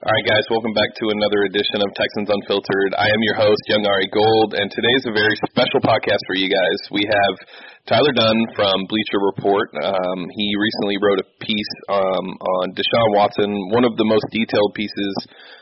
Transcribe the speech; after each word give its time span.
All 0.00 0.16
right, 0.16 0.24
guys, 0.24 0.48
welcome 0.48 0.72
back 0.72 0.96
to 0.96 1.12
another 1.12 1.44
edition 1.44 1.84
of 1.84 1.92
Texans 1.92 2.32
Unfiltered. 2.32 2.96
I 2.96 3.04
am 3.04 3.20
your 3.20 3.36
host, 3.36 3.60
Young 3.68 3.84
Ari 3.84 4.08
Gold, 4.08 4.56
and 4.56 4.72
today 4.72 4.96
is 4.96 5.04
a 5.04 5.12
very 5.12 5.36
special 5.52 5.76
podcast 5.84 6.24
for 6.24 6.40
you 6.40 6.48
guys. 6.48 6.78
We 6.88 7.04
have 7.04 7.34
Tyler 7.84 8.16
Dunne 8.16 8.48
from 8.56 8.80
Bleacher 8.88 9.20
Report. 9.28 9.68
Um, 9.76 10.24
he 10.32 10.56
recently 10.56 10.96
wrote 11.04 11.20
a 11.20 11.28
piece 11.44 11.72
um, 11.92 12.26
on 12.32 12.72
Deshaun 12.72 13.10
Watson, 13.12 13.52
one 13.76 13.84
of 13.84 13.92
the 14.00 14.08
most 14.08 14.24
detailed 14.32 14.72
pieces 14.72 15.12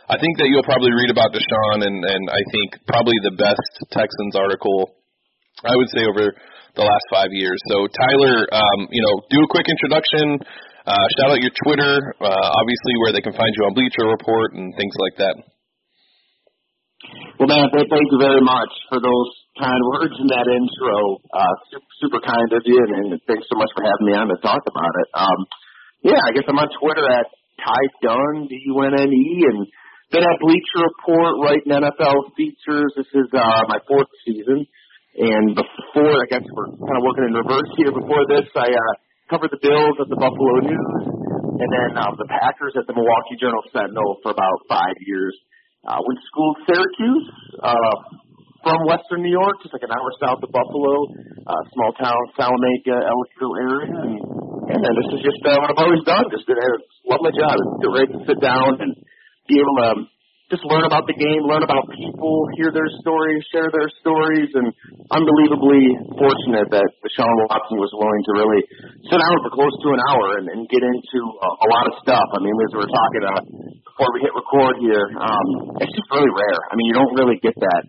I 0.06 0.22
think 0.22 0.39
that 0.39 0.46
you'll 0.55 0.62
probably 0.62 0.95
read 0.95 1.11
about 1.11 1.34
Deshaun, 1.34 1.82
and, 1.82 1.98
and 2.07 2.23
I 2.30 2.43
think 2.55 2.79
probably 2.86 3.18
the 3.27 3.34
best 3.34 3.91
Texans 3.91 4.39
article 4.39 5.02
I 5.66 5.75
would 5.75 5.91
say 5.91 6.07
over 6.07 6.30
the 6.79 6.86
last 6.86 7.07
five 7.11 7.34
years. 7.34 7.59
So, 7.75 7.91
Tyler, 7.91 8.46
um, 8.55 8.86
you 8.95 9.02
know, 9.02 9.14
do 9.34 9.43
a 9.43 9.50
quick 9.50 9.66
introduction 9.66 10.39
uh, 10.89 11.07
shout 11.20 11.36
out 11.36 11.45
your 11.45 11.52
Twitter, 11.52 11.93
uh, 12.16 12.46
obviously 12.57 12.95
where 13.04 13.12
they 13.12 13.21
can 13.21 13.36
find 13.36 13.52
you 13.52 13.68
on 13.68 13.77
Bleacher 13.77 14.09
Report 14.09 14.57
and 14.57 14.73
things 14.73 14.96
like 14.96 15.16
that. 15.21 15.36
Well, 17.39 17.46
man, 17.46 17.68
thank 17.71 18.08
you 18.11 18.18
very 18.18 18.40
much 18.40 18.72
for 18.89 18.98
those 18.98 19.31
kind 19.61 19.79
words 19.95 20.17
in 20.18 20.26
that 20.32 20.48
intro. 20.48 21.22
Uh, 21.31 21.54
super, 21.71 21.93
super 22.03 22.21
kind 22.25 22.50
of 22.50 22.62
you, 22.64 22.81
and, 22.81 23.21
thanks 23.29 23.46
so 23.46 23.54
much 23.61 23.71
for 23.76 23.85
having 23.85 24.07
me 24.09 24.14
on 24.17 24.26
to 24.32 24.39
talk 24.40 24.64
about 24.64 24.95
it. 25.04 25.09
Um, 25.14 25.40
yeah, 26.03 26.21
I 26.25 26.32
guess 26.32 26.48
I'm 26.48 26.59
on 26.59 26.72
Twitter 26.81 27.07
at 27.07 27.26
Ty 27.62 27.82
Dunne, 28.03 28.48
D-U-N-N-E, 28.48 29.31
and 29.45 29.59
been 30.11 30.25
at 30.25 30.40
Bleacher 30.40 30.82
Report 30.82 31.36
writing 31.45 31.70
NFL 31.70 32.33
features. 32.33 32.91
This 32.97 33.11
is 33.12 33.28
uh, 33.36 33.62
my 33.69 33.78
fourth 33.86 34.09
season, 34.25 34.64
and 35.20 35.47
before 35.53 36.17
I 36.17 36.27
guess 36.33 36.42
we're 36.48 36.70
kind 36.75 36.98
of 36.98 37.05
working 37.05 37.28
in 37.28 37.34
reverse 37.36 37.70
here. 37.77 37.92
Before 37.92 38.25
this, 38.27 38.48
I 38.56 38.73
uh, 38.73 38.95
covered 39.28 39.53
the 39.53 39.61
Bills 39.61 39.97
at 40.00 40.09
the 40.09 40.19
Buffalo 40.19 40.55
News, 40.64 41.05
and 41.61 41.69
then 41.69 41.91
um, 42.00 42.17
the 42.17 42.28
Packers 42.28 42.75
at 42.77 42.89
the 42.89 42.97
Milwaukee 42.97 43.37
Journal 43.41 43.62
Sentinel 43.70 44.19
for 44.25 44.33
about 44.33 44.59
five 44.69 44.97
years. 45.05 45.37
Uh, 45.87 46.01
went 46.03 46.19
to 46.19 46.27
school 46.27 46.51
at 46.59 46.61
Syracuse, 46.67 47.27
uh, 47.62 47.95
from 48.62 48.79
Western 48.91 49.23
New 49.23 49.33
York, 49.33 49.62
just 49.62 49.73
like 49.73 49.87
an 49.87 49.95
hour 49.95 50.11
south 50.19 50.43
of 50.43 50.51
Buffalo, 50.51 51.07
uh, 51.47 51.62
small 51.73 51.93
town, 51.95 52.19
Salamanca, 52.35 52.97
Ellicottville 53.07 53.57
area, 53.62 53.95
and, 53.95 54.15
and 54.75 54.79
then 54.83 54.93
this 54.98 55.09
is 55.15 55.20
just 55.23 55.41
uh, 55.47 55.57
what 55.63 55.70
I've 55.70 55.83
always 55.83 56.03
done. 56.03 56.27
Just 56.35 56.45
uh, 56.51 56.59
love 57.07 57.23
my 57.23 57.33
job. 57.33 57.55
Get 57.81 57.91
ready 57.95 58.11
to 58.19 58.20
sit 58.27 58.39
down 58.42 58.83
and 58.83 58.92
be 59.47 59.57
able 59.63 59.77
to 59.79 60.11
just 60.48 60.65
learn 60.65 60.89
about 60.89 61.05
the 61.05 61.13
game, 61.13 61.45
learn 61.45 61.61
about 61.61 61.85
people, 61.92 62.48
hear 62.57 62.73
their 62.73 62.89
stories, 63.05 63.45
share 63.53 63.69
their 63.69 63.89
stories, 64.01 64.48
and 64.57 64.73
unbelievably 65.13 66.17
fortunate 66.17 66.73
that 66.73 66.89
Deshaun 67.05 67.33
Watson 67.53 67.77
was 67.77 67.92
willing 67.92 68.23
to 68.25 68.33
really 68.33 68.63
sit 69.07 69.19
down 69.23 69.37
for 69.47 69.51
close 69.55 69.75
to 69.87 69.89
an 69.95 70.03
hour 70.11 70.27
and, 70.43 70.47
and 70.51 70.61
get 70.67 70.83
into 70.83 71.21
a, 71.23 71.49
a 71.63 71.67
lot 71.71 71.87
of 71.87 71.95
stuff. 72.03 72.27
I 72.35 72.43
mean, 72.43 72.51
as 72.51 72.71
we 72.75 72.83
were 72.83 72.91
talking 72.91 73.23
uh, 73.23 73.43
before 73.87 74.11
we 74.11 74.19
hit 74.27 74.35
record 74.35 74.75
here, 74.83 75.07
um, 75.23 75.79
it's 75.79 75.95
just 75.95 76.09
really 76.11 76.33
rare. 76.35 76.61
I 76.71 76.75
mean, 76.75 76.91
you 76.91 76.97
don't 76.99 77.15
really 77.15 77.39
get 77.39 77.55
that 77.55 77.83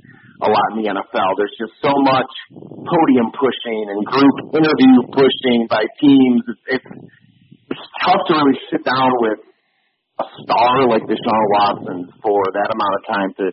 a 0.46 0.50
lot 0.50 0.68
in 0.78 0.86
the 0.86 0.88
NFL. 0.94 1.30
There's 1.36 1.58
just 1.58 1.76
so 1.82 1.92
much 2.06 2.32
podium 2.86 3.34
pushing 3.34 3.90
and 3.90 4.00
group 4.06 4.36
interview 4.54 4.96
pushing 5.12 5.66
by 5.66 5.84
teams. 5.98 6.46
It's, 6.46 6.80
it's, 6.80 6.92
it's 7.74 7.86
tough 8.06 8.22
to 8.30 8.34
really 8.38 8.58
sit 8.70 8.86
down 8.86 9.10
with 9.20 9.40
a 10.20 10.26
star 10.46 10.88
like 10.88 11.04
Deshaun 11.10 11.46
Watson 11.58 12.00
for 12.22 12.40
that 12.54 12.70
amount 12.70 12.94
of 12.96 13.02
time 13.08 13.32
to 13.40 13.46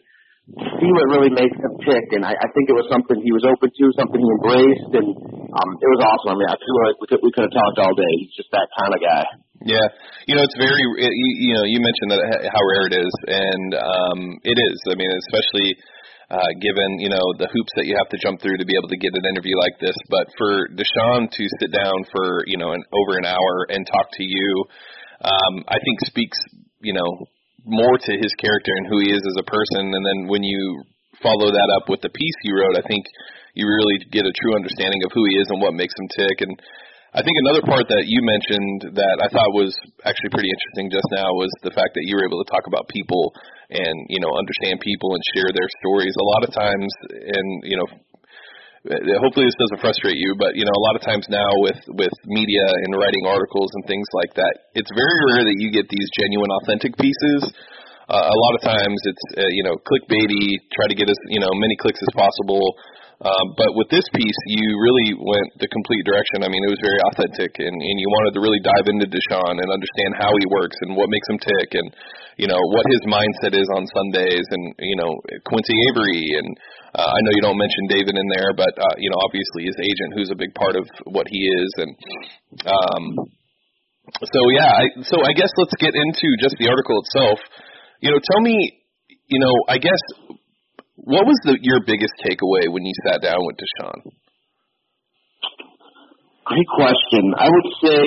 see 0.47 0.91
what 0.95 1.07
really 1.11 1.33
makes 1.35 1.59
him 1.59 1.75
tick. 1.83 2.07
And 2.15 2.23
I, 2.23 2.33
I 2.39 2.49
think 2.55 2.71
it 2.71 2.77
was 2.79 2.87
something 2.87 3.19
he 3.19 3.35
was 3.35 3.43
open 3.43 3.67
to, 3.67 3.85
something 3.99 4.21
he 4.21 4.31
embraced, 4.39 4.93
and 4.95 5.09
um, 5.51 5.71
it 5.83 5.91
was 5.91 6.01
awesome. 6.07 6.31
I 6.33 6.37
mean, 6.39 6.51
I 6.51 6.59
feel 6.59 6.79
like 6.87 6.97
we 7.03 7.07
could 7.11 7.23
we 7.23 7.31
could 7.35 7.51
have 7.51 7.57
talked 7.57 7.79
all 7.83 7.95
day. 7.95 8.13
He's 8.23 8.35
just 8.39 8.51
that 8.55 8.71
kind 8.79 8.93
of 8.95 9.01
guy. 9.03 9.25
Yeah, 9.67 9.87
you 10.31 10.39
know, 10.39 10.45
it's 10.47 10.55
very 10.55 10.79
you, 10.79 11.31
you 11.51 11.55
know 11.59 11.67
you 11.67 11.83
mentioned 11.83 12.11
that 12.15 12.23
how 12.47 12.63
rare 12.63 12.87
it 12.87 12.95
is, 12.95 13.13
and 13.27 13.71
um, 13.75 14.19
it 14.47 14.57
is. 14.57 14.77
I 14.91 14.95
mean, 14.95 15.11
especially. 15.11 15.77
Uh, 16.27 16.43
given 16.59 16.99
you 16.99 17.07
know 17.07 17.23
the 17.39 17.47
hoops 17.55 17.71
that 17.79 17.87
you 17.87 17.95
have 17.95 18.11
to 18.11 18.19
jump 18.19 18.43
through 18.43 18.59
to 18.59 18.67
be 18.67 18.75
able 18.75 18.91
to 18.91 18.99
get 18.99 19.15
an 19.15 19.23
interview 19.31 19.55
like 19.63 19.79
this, 19.79 19.95
but 20.11 20.27
for 20.35 20.67
Deshaun 20.75 21.31
to 21.31 21.45
sit 21.63 21.71
down 21.71 22.03
for 22.11 22.43
you 22.51 22.59
know 22.59 22.75
an 22.75 22.83
over 22.91 23.15
an 23.15 23.23
hour 23.23 23.71
and 23.71 23.87
talk 23.87 24.11
to 24.11 24.27
you, 24.27 24.67
um, 25.23 25.63
I 25.71 25.79
think 25.79 26.03
speaks, 26.03 26.35
you 26.83 26.95
know, 26.95 27.31
more 27.67 27.99
to 27.99 28.13
his 28.23 28.33
character 28.39 28.73
and 28.79 28.87
who 28.87 29.03
he 29.03 29.11
is 29.11 29.21
as 29.21 29.37
a 29.43 29.51
person. 29.51 29.91
And 29.91 30.05
then 30.07 30.19
when 30.31 30.47
you 30.47 30.87
follow 31.19 31.51
that 31.51 31.71
up 31.83 31.91
with 31.91 32.01
the 32.01 32.15
piece 32.15 32.39
he 32.47 32.55
wrote, 32.55 32.79
I 32.79 32.87
think 32.87 33.05
you 33.59 33.67
really 33.67 33.99
get 34.15 34.25
a 34.25 34.39
true 34.39 34.55
understanding 34.55 35.03
of 35.03 35.11
who 35.11 35.25
he 35.27 35.35
is 35.43 35.49
and 35.51 35.61
what 35.61 35.75
makes 35.75 35.95
him 35.99 36.09
tick. 36.15 36.47
And 36.47 36.55
I 37.17 37.25
think 37.25 37.33
another 37.41 37.65
part 37.65 37.89
that 37.89 38.05
you 38.05 38.21
mentioned 38.21 38.93
that 38.93 39.17
I 39.25 39.29
thought 39.33 39.57
was 39.57 39.73
actually 40.05 40.37
pretty 40.37 40.53
interesting 40.53 40.93
just 40.93 41.09
now 41.17 41.33
was 41.33 41.49
the 41.65 41.73
fact 41.73 41.97
that 41.97 42.05
you 42.05 42.13
were 42.13 42.29
able 42.29 42.45
to 42.45 42.51
talk 42.53 42.69
about 42.69 42.93
people 42.93 43.33
and 43.73 43.97
you 44.13 44.21
know 44.21 44.31
understand 44.37 44.85
people 44.85 45.17
and 45.17 45.23
share 45.33 45.49
their 45.49 45.71
stories. 45.81 46.13
A 46.13 46.29
lot 46.37 46.45
of 46.45 46.51
times, 46.53 46.91
and 47.11 47.49
you 47.65 47.81
know, 47.81 47.89
hopefully 49.23 49.47
this 49.47 49.59
doesn't 49.59 49.83
frustrate 49.83 50.19
you, 50.19 50.35
but 50.39 50.55
you 50.55 50.63
know, 50.63 50.75
a 50.75 50.85
lot 50.87 50.95
of 50.95 51.03
times 51.03 51.27
now 51.27 51.51
with 51.63 51.81
with 51.99 52.15
media 52.27 52.63
and 52.63 52.95
writing 52.95 53.27
articles 53.27 53.71
and 53.75 53.83
things 53.87 54.07
like 54.15 54.33
that, 54.39 54.71
it's 54.79 54.91
very 54.95 55.19
rare 55.33 55.45
that 55.47 55.57
you 55.59 55.75
get 55.75 55.91
these 55.91 56.09
genuine, 56.19 56.51
authentic 56.63 56.95
pieces. 56.99 57.51
Uh, 58.07 58.23
a 58.23 58.39
lot 58.47 58.53
of 58.55 58.63
times 58.63 58.99
it's 59.03 59.27
uh, 59.35 59.51
you 59.51 59.67
know 59.67 59.75
clickbaity, 59.83 60.63
try 60.71 60.87
to 60.87 60.95
get 60.95 61.11
as 61.11 61.19
you 61.27 61.43
know 61.43 61.51
many 61.59 61.75
clicks 61.75 61.99
as 61.99 62.13
possible. 62.15 62.63
Um, 63.17 63.47
but 63.57 63.73
with 63.73 63.89
this 63.89 64.05
piece, 64.13 64.41
you 64.53 64.77
really 64.77 65.17
went 65.17 65.49
the 65.57 65.73
complete 65.73 66.05
direction. 66.05 66.45
I 66.45 66.53
mean, 66.53 66.61
it 66.61 66.69
was 66.69 66.85
very 66.85 67.01
authentic, 67.01 67.49
and, 67.57 67.73
and 67.73 67.97
you 67.97 68.09
wanted 68.13 68.37
to 68.37 68.45
really 68.45 68.61
dive 68.61 68.93
into 68.93 69.09
Deshaun 69.09 69.57
and 69.57 69.69
understand 69.73 70.21
how 70.21 70.29
he 70.37 70.45
works 70.53 70.77
and 70.85 70.93
what 70.93 71.09
makes 71.09 71.25
him 71.33 71.41
tick, 71.41 71.81
and 71.81 71.89
you 72.37 72.45
know 72.45 72.61
what 72.61 72.85
his 72.93 73.03
mindset 73.09 73.57
is 73.57 73.65
on 73.73 73.89
Sundays, 73.89 74.45
and 74.53 74.65
you 74.85 75.01
know 75.01 75.17
Quincy 75.49 75.77
Avery 75.89 76.45
and 76.45 76.49
uh, 76.97 77.13
I 77.13 77.19
know 77.25 77.33
you 77.37 77.45
don't 77.45 77.61
mention 77.61 77.93
David 77.93 78.17
in 78.17 78.29
there, 78.33 78.57
but 78.57 78.73
uh, 78.73 78.97
you 78.97 79.13
know, 79.13 79.21
obviously 79.21 79.69
his 79.69 79.77
agent, 79.77 80.11
who's 80.17 80.33
a 80.33 80.39
big 80.41 80.53
part 80.57 80.81
of 80.81 80.89
what 81.05 81.29
he 81.29 81.41
is, 81.45 81.71
and 81.77 81.93
um, 82.65 83.05
so 84.17 84.41
yeah. 84.57 84.73
I, 84.73 84.85
so 85.05 85.21
I 85.21 85.37
guess 85.37 85.53
let's 85.61 85.77
get 85.77 85.93
into 85.93 86.29
just 86.41 86.57
the 86.57 86.73
article 86.73 86.97
itself. 87.05 87.39
You 88.01 88.13
know, 88.13 88.21
tell 88.33 88.41
me, 88.41 88.57
you 89.29 89.41
know, 89.41 89.53
I 89.69 89.77
guess 89.77 90.01
what 90.97 91.29
was 91.29 91.37
the 91.45 91.59
your 91.61 91.85
biggest 91.85 92.17
takeaway 92.25 92.73
when 92.73 92.85
you 92.85 92.93
sat 93.05 93.21
down 93.21 93.45
with 93.45 93.57
Deshaun? 93.61 94.01
Great 96.45 96.71
question. 96.73 97.35
I 97.37 97.49
would 97.51 97.69
say, 97.85 98.01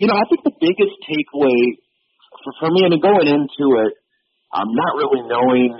you 0.00 0.06
know, 0.08 0.16
I 0.16 0.24
think 0.26 0.42
the 0.42 0.56
biggest 0.58 0.96
takeaway 1.06 1.78
for, 2.42 2.52
for 2.58 2.68
me, 2.74 2.82
I 2.82 2.88
mean, 2.90 3.00
going 3.00 3.28
into 3.28 3.66
it, 3.86 3.92
I'm 4.50 4.72
not 4.74 4.92
really 4.98 5.22
knowing 5.28 5.78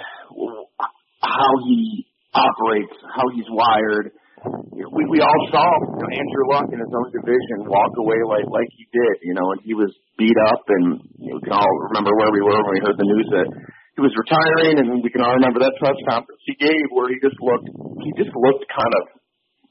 how 1.19 1.50
he 1.66 2.06
operates, 2.34 2.94
how 3.03 3.26
he's 3.34 3.49
wired. 3.50 4.12
We 4.93 5.03
we 5.06 5.19
all 5.22 5.43
saw 5.50 5.66
you 5.66 6.03
know, 6.03 6.10
Andrew 6.10 6.47
Luck 6.50 6.66
in 6.70 6.78
his 6.78 6.93
own 6.94 7.10
division 7.14 7.66
walk 7.66 7.94
away 7.99 8.19
like 8.26 8.47
like 8.50 8.70
he 8.75 8.87
did, 8.91 9.14
you 9.22 9.34
know, 9.34 9.50
and 9.50 9.60
he 9.62 9.75
was 9.75 9.91
beat 10.19 10.34
up, 10.50 10.62
and 10.69 10.99
you 11.19 11.31
know, 11.31 11.38
we 11.38 11.43
can 11.43 11.54
all 11.54 11.75
remember 11.91 12.10
where 12.14 12.31
we 12.31 12.43
were 12.43 12.59
when 12.62 12.75
we 12.75 12.82
heard 12.82 12.99
the 12.99 13.06
news 13.06 13.28
that 13.31 13.49
he 13.97 14.00
was 14.00 14.14
retiring, 14.16 14.80
and 14.80 15.04
we 15.04 15.10
can 15.12 15.20
all 15.20 15.36
remember 15.36 15.60
that 15.60 15.76
press 15.76 15.98
conference 16.08 16.41
he 16.48 16.56
gave 16.56 16.86
where 16.91 17.12
he 17.12 17.20
just 17.20 17.36
looked 17.41 17.69
he 18.03 18.10
just 18.16 18.32
looked 18.32 18.64
kind 18.72 18.94
of 18.97 19.04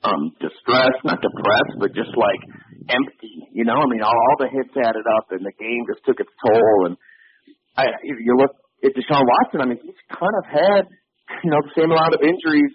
um 0.01 0.23
distressed, 0.41 1.01
not 1.05 1.21
depressed, 1.21 1.75
but 1.81 1.93
just 1.93 2.13
like 2.13 2.41
empty, 2.89 3.49
you 3.53 3.65
know. 3.65 3.81
I 3.81 3.87
mean, 3.89 4.01
all, 4.01 4.13
all 4.13 4.37
the 4.41 4.49
hits 4.49 4.73
added 4.77 5.05
up, 5.17 5.29
and 5.33 5.45
the 5.45 5.55
game 5.57 5.85
just 5.89 6.05
took 6.05 6.21
its 6.21 6.33
toll. 6.41 6.89
And 6.89 6.95
I, 7.77 7.89
if 8.01 8.17
you 8.21 8.37
look 8.37 8.53
at 8.85 8.93
Deshaun 8.97 9.25
Watson, 9.25 9.61
I 9.61 9.69
mean, 9.69 9.81
he's 9.81 10.01
kind 10.09 10.35
of 10.37 10.45
had 10.45 10.83
you 11.43 11.51
know, 11.51 11.61
the 11.63 11.73
same 11.75 11.91
amount 11.91 12.13
of 12.13 12.21
injuries 12.21 12.73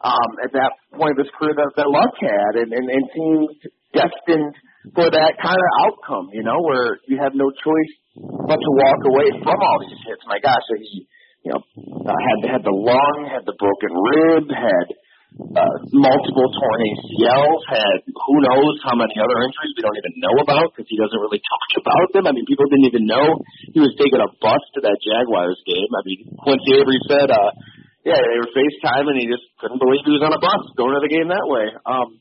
um, 0.00 0.30
at 0.40 0.52
that 0.56 0.72
point 0.96 1.12
of 1.12 1.20
his 1.20 1.32
career 1.36 1.52
that, 1.52 1.72
that 1.76 1.88
Luck 1.90 2.14
had, 2.16 2.52
and, 2.64 2.72
and, 2.72 2.86
and 2.88 3.04
seemed 3.12 3.50
destined 3.92 4.54
for 4.96 5.06
that 5.12 5.32
kind 5.36 5.60
of 5.60 5.70
outcome, 5.84 6.32
you 6.32 6.42
know, 6.42 6.56
where 6.64 6.96
you 7.04 7.20
have 7.20 7.36
no 7.36 7.52
choice 7.52 7.92
but 8.16 8.56
to 8.56 8.70
walk 8.80 9.00
away 9.04 9.28
from 9.44 9.58
all 9.60 9.78
these 9.84 10.00
hits. 10.08 10.24
My 10.24 10.40
gosh, 10.40 10.64
he, 10.80 11.04
you 11.44 11.52
know, 11.52 11.60
uh, 11.60 12.16
had 12.16 12.58
had 12.58 12.62
the 12.64 12.72
lung, 12.72 13.28
had 13.28 13.44
the 13.44 13.56
broken 13.60 13.92
rib, 13.92 14.48
had 14.48 14.88
uh, 15.36 15.76
multiple 15.92 16.48
torn 16.48 16.80
ACLs, 16.90 17.62
had 17.68 17.98
who 18.08 18.36
knows 18.40 18.74
how 18.82 18.96
many 18.96 19.14
other 19.20 19.38
injuries 19.44 19.72
we 19.76 19.84
don't 19.84 20.00
even 20.00 20.16
know 20.16 20.36
about 20.42 20.72
because 20.72 20.88
he 20.88 20.96
doesn't 20.96 21.20
really 21.20 21.44
talk 21.44 21.70
about 21.84 22.08
them. 22.16 22.24
I 22.26 22.32
mean, 22.32 22.48
people 22.48 22.66
didn't 22.72 22.88
even 22.88 23.04
know 23.04 23.36
he 23.70 23.84
was 23.84 23.92
taking 24.00 24.18
a 24.18 24.32
bus 24.40 24.62
to 24.74 24.80
that 24.88 24.96
Jaguars 25.04 25.60
game. 25.68 25.92
I 25.92 26.02
mean, 26.08 26.20
Quincy 26.40 26.72
Avery 26.80 27.00
said, 27.04 27.28
uh, 27.28 27.52
yeah, 28.00 28.16
they 28.16 28.36
were 28.40 28.52
FaceTime, 28.56 29.12
and 29.12 29.16
he 29.20 29.28
just 29.28 29.44
couldn't 29.60 29.76
believe 29.76 30.00
he 30.08 30.16
was 30.16 30.24
on 30.24 30.32
a 30.32 30.40
bus 30.40 30.72
going 30.72 30.96
to 30.96 31.04
the 31.04 31.12
game 31.12 31.28
that 31.28 31.44
way. 31.44 31.68
Um, 31.84 32.16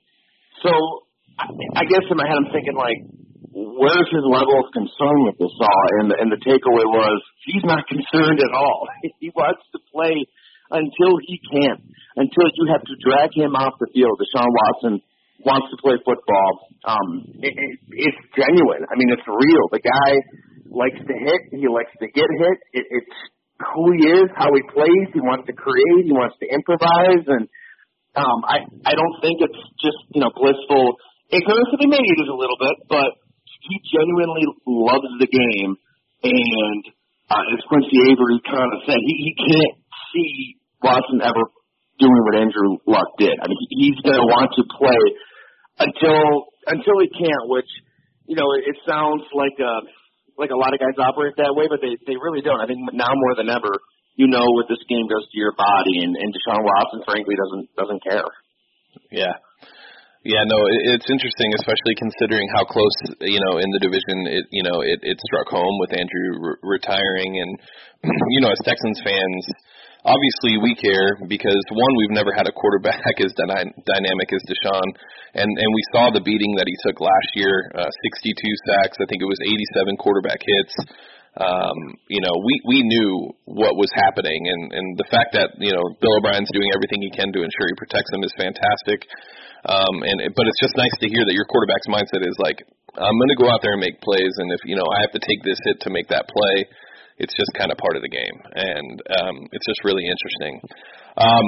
so 0.60 1.08
I, 1.40 1.48
I 1.80 1.84
guess 1.88 2.04
in 2.12 2.20
my 2.20 2.28
head, 2.28 2.36
I'm 2.36 2.52
thinking 2.52 2.76
like, 2.76 3.00
where's 3.56 4.10
his 4.12 4.26
level 4.28 4.60
of 4.60 4.68
concern 4.76 5.18
with 5.24 5.40
this 5.40 5.56
all? 5.56 5.88
And 6.04 6.12
the, 6.12 6.16
and 6.20 6.30
the 6.30 6.42
takeaway 6.44 6.84
was 6.84 7.20
he's 7.48 7.64
not 7.64 7.88
concerned 7.88 8.44
at 8.44 8.52
all. 8.52 8.88
he 9.24 9.32
wants 9.32 9.64
to 9.72 9.80
play 9.92 10.28
until 10.70 11.16
he 11.24 11.40
can, 11.50 11.80
until 12.20 12.48
you 12.60 12.70
have 12.70 12.84
to 12.84 12.96
drag 13.02 13.32
him 13.34 13.56
off 13.56 13.80
the 13.80 13.88
field. 13.96 14.20
Deshaun 14.20 14.52
Watson 14.52 15.02
wants 15.42 15.72
to 15.72 15.78
play 15.82 15.96
football. 16.04 16.52
Um, 16.84 17.40
it, 17.42 17.56
it, 17.56 17.74
it's 17.96 18.22
genuine. 18.36 18.86
I 18.86 18.94
mean, 19.00 19.10
it's 19.10 19.26
real. 19.26 19.66
The 19.72 19.82
guy 19.82 20.12
likes 20.70 21.00
to 21.00 21.16
hit. 21.16 21.42
He 21.56 21.66
likes 21.72 21.92
to 22.04 22.08
get 22.12 22.28
hit. 22.28 22.58
It, 22.76 22.86
it's 22.92 23.18
who 23.60 23.92
he 23.98 24.08
is, 24.08 24.28
how 24.36 24.52
he 24.54 24.64
plays. 24.72 25.08
He 25.16 25.24
wants 25.24 25.48
to 25.48 25.54
create. 25.56 26.06
He 26.06 26.16
wants 26.16 26.36
to 26.40 26.48
improvise, 26.48 27.24
and 27.28 27.48
um, 28.16 28.40
I 28.48 28.64
I 28.86 28.94
don't 28.96 29.18
think 29.20 29.44
it's 29.44 29.62
just 29.84 30.00
you 30.16 30.22
know 30.22 30.32
blissful 30.32 30.96
ignorance. 31.30 31.70
I 31.74 31.78
mean, 31.80 31.94
maybe 31.94 32.10
it 32.10 32.22
is 32.26 32.32
a 32.32 32.38
little 32.38 32.60
bit, 32.60 32.76
but 32.90 33.10
he 33.70 33.76
genuinely 33.90 34.46
loves 34.66 35.12
the 35.20 35.30
game, 35.30 35.72
and 36.26 36.82
uh, 37.30 37.46
as 37.54 37.62
Quincy 37.70 37.98
Avery 38.10 38.42
kind 38.46 38.72
of 38.74 38.80
said, 38.86 39.00
he 39.02 39.14
he 39.30 39.34
can't 39.38 39.76
see 40.14 40.58
Watson 40.82 41.22
ever 41.22 41.44
doing 42.00 42.22
what 42.26 42.36
Andrew 42.40 42.80
Luck 42.88 43.14
did. 43.20 43.36
I 43.38 43.46
mean, 43.46 43.60
he's 43.70 44.00
going 44.02 44.18
to 44.18 44.28
want 44.28 44.56
to 44.56 44.64
play 44.72 45.04
until 45.84 46.50
until 46.66 46.98
he 47.04 47.10
can't, 47.12 47.46
which 47.52 47.70
you 48.26 48.36
know 48.36 48.48
it, 48.58 48.66
it 48.72 48.78
sounds 48.88 49.24
like 49.36 49.56
a 49.60 49.74
like 50.40 50.56
a 50.56 50.60
lot 50.60 50.74
of 50.74 50.80
guys 50.80 50.96
operate 50.98 51.36
that 51.38 51.54
way, 51.54 51.68
but 51.68 51.84
they 51.84 52.00
they 52.08 52.16
really 52.16 52.42
don't. 52.42 52.64
I 52.64 52.66
think 52.66 52.80
now 52.96 53.12
more 53.12 53.36
than 53.36 53.52
ever, 53.52 53.70
you 54.16 54.28
know 54.32 54.48
what 54.56 54.72
this 54.72 54.82
game 54.88 55.06
does 55.08 55.28
to 55.32 55.38
your 55.38 55.54
body, 55.54 56.04
and, 56.04 56.16
and 56.16 56.32
Deshaun 56.32 56.64
Watson 56.64 57.04
frankly 57.04 57.36
doesn't 57.36 57.66
doesn't 57.76 58.02
care. 58.04 58.32
Yeah. 59.12 59.36
Yeah, 60.28 60.44
no, 60.44 60.60
it's 60.92 61.08
interesting, 61.08 61.56
especially 61.56 61.96
considering 61.96 62.44
how 62.52 62.68
close, 62.68 62.92
you 63.24 63.40
know, 63.40 63.56
in 63.56 63.72
the 63.72 63.80
division, 63.80 64.28
it, 64.28 64.52
you 64.52 64.68
know, 64.68 64.84
it, 64.84 65.00
it 65.00 65.16
struck 65.32 65.48
home 65.48 65.80
with 65.80 65.96
Andrew 65.96 66.28
re- 66.44 66.76
retiring, 66.76 67.40
and 67.40 67.52
you 68.36 68.42
know, 68.44 68.52
as 68.52 68.60
Texans 68.68 69.00
fans, 69.00 69.44
obviously 70.04 70.60
we 70.60 70.76
care 70.76 71.16
because 71.32 71.64
one, 71.72 71.94
we've 72.04 72.20
never 72.20 72.36
had 72.36 72.52
a 72.52 72.56
quarterback 72.56 73.00
as 73.24 73.32
dyna- 73.32 73.72
dynamic 73.88 74.28
as 74.36 74.44
Deshaun, 74.44 74.88
and 75.40 75.48
and 75.48 75.70
we 75.72 75.84
saw 75.96 76.12
the 76.12 76.20
beating 76.20 76.52
that 76.60 76.68
he 76.68 76.76
took 76.84 77.00
last 77.00 77.32
year, 77.40 77.72
uh, 77.80 77.88
62 77.88 78.36
sacks. 78.68 79.00
I 79.00 79.08
think 79.08 79.24
it 79.24 79.30
was 79.32 79.40
87 79.40 79.96
quarterback 80.04 80.44
hits. 80.44 80.76
Um, 81.40 81.96
you 82.12 82.20
know, 82.20 82.36
we 82.44 82.54
we 82.68 82.78
knew 82.84 83.32
what 83.48 83.80
was 83.80 83.88
happening, 83.96 84.52
and 84.52 84.76
and 84.76 84.88
the 85.00 85.08
fact 85.08 85.32
that 85.40 85.56
you 85.64 85.72
know 85.72 85.96
Bill 86.04 86.20
O'Brien's 86.20 86.52
doing 86.52 86.68
everything 86.76 87.00
he 87.08 87.12
can 87.16 87.32
to 87.32 87.40
ensure 87.40 87.72
he 87.72 87.80
protects 87.80 88.12
him 88.12 88.20
is 88.28 88.36
fantastic. 88.36 89.08
Um, 89.66 90.04
and 90.08 90.24
but 90.36 90.46
it's 90.48 90.62
just 90.64 90.76
nice 90.80 90.96
to 91.04 91.08
hear 91.12 91.24
that 91.28 91.36
your 91.36 91.48
quarterback's 91.50 91.90
mindset 91.92 92.24
is 92.24 92.38
like, 92.40 92.64
I'm 92.96 93.18
going 93.18 93.34
to 93.36 93.40
go 93.40 93.52
out 93.52 93.60
there 93.60 93.76
and 93.76 93.84
make 93.84 94.00
plays, 94.00 94.34
and 94.40 94.52
if 94.52 94.62
you 94.64 94.76
know 94.76 94.88
I 94.88 95.04
have 95.04 95.14
to 95.16 95.24
take 95.24 95.44
this 95.44 95.60
hit 95.68 95.82
to 95.84 95.90
make 95.90 96.08
that 96.10 96.28
play, 96.32 96.68
it's 97.20 97.36
just 97.36 97.52
kind 97.60 97.72
of 97.72 97.78
part 97.78 98.00
of 98.00 98.02
the 98.02 98.12
game, 98.12 98.38
and 98.56 98.96
um, 99.20 99.36
it's 99.52 99.68
just 99.68 99.84
really 99.84 100.08
interesting. 100.08 100.54
Um, 101.20 101.48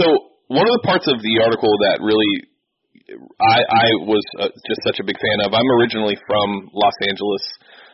so 0.00 0.34
one 0.50 0.66
of 0.66 0.74
the 0.80 0.86
parts 0.86 1.06
of 1.06 1.22
the 1.22 1.34
article 1.44 1.72
that 1.88 2.02
really 2.02 2.50
I, 3.40 3.58
I 3.60 3.86
was 4.08 4.24
uh, 4.40 4.48
just 4.64 4.80
such 4.80 4.96
a 4.96 5.04
big 5.04 5.16
fan 5.20 5.44
of. 5.44 5.52
I'm 5.52 5.70
originally 5.76 6.16
from 6.24 6.72
Los 6.72 6.96
Angeles. 7.04 7.44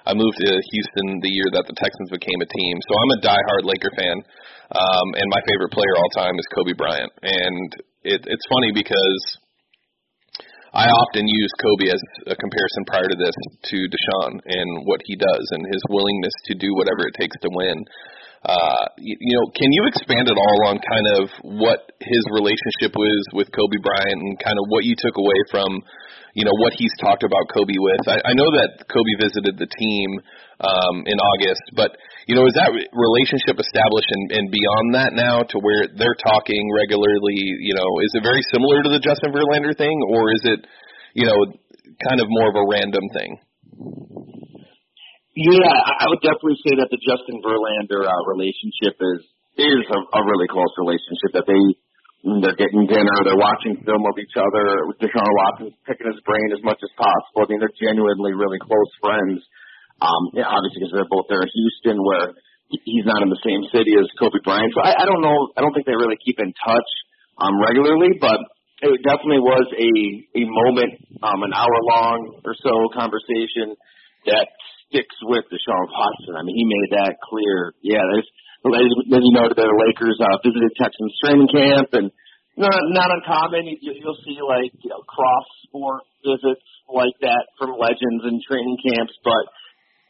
I 0.06 0.14
moved 0.14 0.38
to 0.38 0.50
Houston 0.55 1.20
the 1.20 1.34
year 1.34 1.50
that 1.52 1.66
the 1.66 1.76
Texans 1.76 2.14
became 2.14 2.40
a 2.40 2.49
team, 2.49 2.75
so 2.88 2.93
I'm 2.94 3.12
a 3.19 3.20
diehard 3.26 3.64
Laker 3.66 3.93
fan. 3.99 4.16
Um, 4.70 5.08
and 5.19 5.26
my 5.34 5.43
favorite 5.50 5.75
player 5.75 5.94
all 5.99 6.11
time 6.14 6.38
is 6.38 6.46
Kobe 6.55 6.78
Bryant. 6.78 7.11
And 7.26 7.69
it, 8.02 8.20
it's 8.25 8.47
funny 8.49 8.73
because 8.73 9.23
I 10.73 10.87
often 10.87 11.26
use 11.26 11.52
Kobe 11.58 11.91
as 11.91 12.02
a 12.31 12.37
comparison 12.38 12.82
prior 12.87 13.08
to 13.11 13.19
this 13.19 13.35
to 13.75 13.79
Deshaun 13.91 14.38
and 14.47 14.87
what 14.87 15.00
he 15.05 15.17
does 15.17 15.44
and 15.50 15.67
his 15.67 15.82
willingness 15.91 16.35
to 16.47 16.55
do 16.55 16.70
whatever 16.79 17.11
it 17.11 17.19
takes 17.19 17.37
to 17.43 17.50
win. 17.50 17.85
Uh, 18.41 18.87
you, 18.97 19.17
you 19.20 19.35
know, 19.37 19.50
can 19.52 19.69
you 19.69 19.82
expand 19.85 20.31
at 20.31 20.38
all 20.38 20.58
on 20.73 20.81
kind 20.81 21.06
of 21.20 21.29
what 21.61 21.93
his 22.00 22.23
relationship 22.32 22.97
was 22.97 23.23
with 23.35 23.52
Kobe 23.52 23.82
Bryant 23.82 24.17
and 24.17 24.38
kind 24.41 24.56
of 24.56 24.64
what 24.70 24.87
you 24.87 24.94
took 24.97 25.19
away 25.19 25.37
from, 25.50 25.69
you 26.32 26.47
know, 26.47 26.56
what 26.62 26.73
he's 26.73 26.94
talked 27.02 27.26
about 27.26 27.50
Kobe 27.52 27.76
with? 27.76 28.08
I, 28.08 28.31
I 28.31 28.32
know 28.32 28.49
that 28.49 28.87
Kobe 28.88 29.14
visited 29.20 29.58
the 29.58 29.69
team 29.69 30.08
um, 30.62 31.05
in 31.05 31.19
August, 31.19 31.67
but 31.76 31.99
you 32.30 32.38
know, 32.38 32.46
is 32.46 32.54
that 32.54 32.70
relationship 32.70 33.58
established 33.58 34.06
and, 34.14 34.24
and 34.38 34.44
beyond 34.54 34.94
that 34.94 35.10
now 35.18 35.42
to 35.50 35.56
where 35.58 35.90
they're 35.98 36.14
talking 36.22 36.62
regularly? 36.70 37.42
You 37.58 37.74
know, 37.74 37.90
is 38.06 38.14
it 38.14 38.22
very 38.22 38.38
similar 38.54 38.86
to 38.86 38.90
the 38.94 39.02
Justin 39.02 39.34
Verlander 39.34 39.74
thing, 39.74 39.98
or 40.14 40.30
is 40.30 40.42
it, 40.46 40.62
you 41.18 41.26
know, 41.26 41.34
kind 42.06 42.22
of 42.22 42.30
more 42.30 42.46
of 42.46 42.54
a 42.54 42.66
random 42.70 43.02
thing? 43.10 43.34
Yeah, 45.34 45.74
I 45.74 46.06
would 46.06 46.22
definitely 46.22 46.62
say 46.62 46.78
that 46.78 46.86
the 46.94 47.02
Justin 47.02 47.42
Verlander 47.42 48.06
uh, 48.06 48.22
relationship 48.30 48.94
is 48.94 49.20
is 49.58 49.82
a, 49.90 49.98
a 49.98 50.20
really 50.22 50.46
close 50.46 50.70
relationship. 50.78 51.34
That 51.34 51.50
they 51.50 51.64
they're 52.46 52.62
getting 52.62 52.86
dinner, 52.86 53.16
they're 53.26 53.42
watching 53.42 53.74
film 53.82 54.06
of 54.06 54.14
each 54.22 54.38
other. 54.38 54.86
Deshaun 55.02 55.34
Watson's 55.42 55.74
picking 55.82 56.06
his 56.06 56.22
brain 56.22 56.54
as 56.54 56.62
much 56.62 56.78
as 56.78 56.94
possible. 56.94 57.42
I 57.42 57.46
mean, 57.50 57.58
they're 57.58 57.74
genuinely 57.74 58.38
really 58.38 58.62
close 58.62 58.92
friends. 59.02 59.42
Um, 60.00 60.32
yeah, 60.32 60.49
obviously 60.49 60.81
because 60.81 60.93
they're 60.97 61.12
both 61.12 61.29
there 61.29 61.44
in 61.44 61.52
Houston, 61.52 62.00
where 62.00 62.32
he's 62.73 63.05
not 63.05 63.20
in 63.20 63.29
the 63.29 63.43
same 63.44 63.69
city 63.69 63.93
as 64.00 64.08
Kobe 64.17 64.41
Bryant. 64.41 64.73
So 64.73 64.81
I, 64.81 65.05
I 65.05 65.05
don't 65.05 65.20
know. 65.20 65.52
I 65.56 65.61
don't 65.61 65.76
think 65.76 65.85
they 65.85 65.97
really 65.97 66.17
keep 66.25 66.41
in 66.41 66.52
touch 66.56 66.91
um, 67.37 67.61
regularly, 67.61 68.17
but 68.17 68.41
it 68.81 69.05
definitely 69.05 69.44
was 69.44 69.69
a 69.76 69.91
a 70.41 70.44
moment, 70.49 70.97
um, 71.20 71.44
an 71.44 71.52
hour 71.52 71.76
long 71.85 72.41
or 72.44 72.56
so 72.56 72.88
conversation 72.97 73.76
that 74.25 74.49
sticks 74.88 75.17
with 75.23 75.44
Deshaun 75.52 75.87
Watson. 75.93 76.35
I 76.37 76.43
mean, 76.44 76.56
he 76.56 76.64
made 76.64 76.91
that 76.97 77.20
clear. 77.20 77.76
Yeah, 77.85 78.00
there's 78.00 78.29
as 78.61 79.25
you 79.25 79.32
know, 79.32 79.49
the 79.49 79.69
Lakers 79.88 80.20
uh, 80.20 80.37
visited 80.44 80.73
Texans 80.76 81.17
training 81.25 81.49
camp, 81.49 81.88
and 81.97 82.12
not 82.56 82.76
not 82.93 83.08
uncommon. 83.08 83.64
You, 83.69 83.97
you'll 83.97 84.20
see 84.25 84.37
like 84.44 84.73
you 84.85 84.91
know 84.93 85.00
cross 85.08 85.49
sport 85.64 86.05
visits 86.20 86.64
like 86.88 87.17
that 87.25 87.49
from 87.56 87.76
legends 87.81 88.25
and 88.25 88.41
training 88.44 88.76
camps, 88.85 89.17
but 89.25 89.44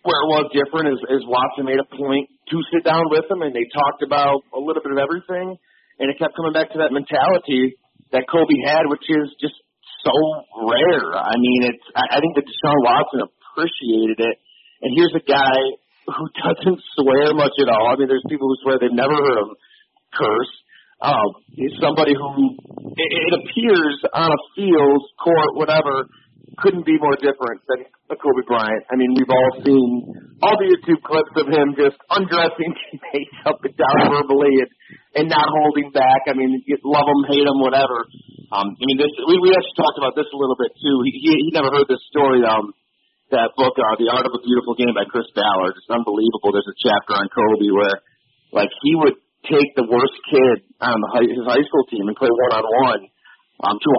where 0.03 0.21
it 0.25 0.29
was 0.33 0.45
different 0.57 0.97
is, 0.97 1.01
is 1.13 1.23
Watson 1.29 1.69
made 1.69 1.81
a 1.81 1.89
point 1.89 2.29
to 2.49 2.57
sit 2.73 2.83
down 2.85 3.05
with 3.13 3.29
them, 3.29 3.45
and 3.45 3.53
they 3.53 3.69
talked 3.69 4.01
about 4.01 4.41
a 4.57 4.61
little 4.61 4.81
bit 4.81 4.97
of 4.97 5.01
everything, 5.01 5.61
and 6.01 6.07
it 6.09 6.17
kept 6.17 6.33
coming 6.37 6.57
back 6.57 6.73
to 6.73 6.81
that 6.81 6.91
mentality 6.91 7.77
that 8.13 8.25
Kobe 8.27 8.57
had, 8.65 8.89
which 8.89 9.05
is 9.07 9.29
just 9.39 9.55
so 10.01 10.17
rare. 10.65 11.13
I 11.13 11.37
mean, 11.37 11.61
it's 11.69 11.85
I, 11.93 12.17
I 12.17 12.19
think 12.25 12.33
that 12.41 12.49
Deshaun 12.49 12.81
Watson 12.81 13.29
appreciated 13.29 14.19
it, 14.25 14.37
and 14.83 14.91
here's 14.97 15.13
a 15.13 15.25
guy 15.25 15.61
who 16.09 16.25
doesn't 16.43 16.81
swear 16.97 17.37
much 17.37 17.55
at 17.61 17.69
all. 17.69 17.93
I 17.93 18.01
mean, 18.01 18.09
there's 18.09 18.25
people 18.29 18.49
who 18.49 18.57
swear 18.65 18.81
they've 18.81 18.95
never 18.95 19.15
heard 19.15 19.39
him 19.45 19.53
curse. 20.17 20.53
Um, 21.01 21.29
he's 21.57 21.73
somebody 21.81 22.13
who 22.13 22.57
it, 22.97 23.09
it 23.09 23.33
appears 23.41 23.97
on 24.13 24.33
a 24.33 24.41
field, 24.57 25.01
court, 25.17 25.57
whatever, 25.57 26.09
couldn't 26.59 26.85
be 26.85 27.01
more 27.01 27.17
different 27.17 27.65
than 27.69 27.89
Kobe 28.11 28.45
Bryant. 28.45 28.85
I 28.93 28.95
mean, 29.01 29.17
we've 29.17 29.33
all 29.33 29.53
seen 29.65 29.89
all 30.45 30.57
the 30.61 30.69
YouTube 30.69 31.01
clips 31.01 31.33
of 31.41 31.49
him 31.49 31.73
just 31.79 31.97
undressing 32.13 32.73
teammates 32.85 33.39
up 33.49 33.63
and 33.65 33.75
down 33.77 33.97
verbally 34.13 34.61
and, 34.61 34.71
and 35.17 35.27
not 35.33 35.49
holding 35.49 35.89
back. 35.95 36.29
I 36.29 36.35
mean, 36.37 36.61
you 36.67 36.77
love 36.85 37.09
him, 37.09 37.21
hate 37.33 37.47
him, 37.49 37.59
whatever. 37.65 38.05
Um, 38.53 38.77
I 38.77 38.85
mean, 38.85 38.99
this 38.99 39.13
we, 39.25 39.39
we 39.41 39.51
actually 39.55 39.79
talked 39.79 39.99
about 39.99 40.15
this 40.19 40.29
a 40.29 40.39
little 40.39 40.59
bit 40.59 40.75
too. 40.77 40.97
He, 41.07 41.13
he, 41.17 41.33
he 41.49 41.51
never 41.55 41.73
heard 41.73 41.89
this 41.89 42.03
story. 42.13 42.45
Um, 42.45 42.77
that 43.31 43.55
book, 43.55 43.79
uh, 43.79 43.95
The 43.95 44.11
Art 44.11 44.27
of 44.27 44.35
a 44.35 44.43
Beautiful 44.43 44.75
Game 44.75 44.91
by 44.91 45.07
Chris 45.07 45.31
Ballard. 45.39 45.79
It's 45.79 45.87
unbelievable. 45.87 46.51
There's 46.51 46.67
a 46.67 46.79
chapter 46.83 47.15
on 47.15 47.31
Kobe 47.31 47.71
where, 47.71 48.03
like, 48.51 48.75
he 48.83 48.99
would 48.99 49.15
take 49.47 49.71
the 49.79 49.87
worst 49.87 50.19
kid 50.27 50.67
on 50.83 50.99
the 50.99 51.11
high, 51.15 51.31
his 51.31 51.47
high 51.47 51.63
school 51.63 51.87
team 51.87 52.11
and 52.11 52.19
play 52.19 52.27
one 52.27 52.53
on 52.59 52.67
one 52.67 53.03
um, 53.61 53.77
to 53.77 53.91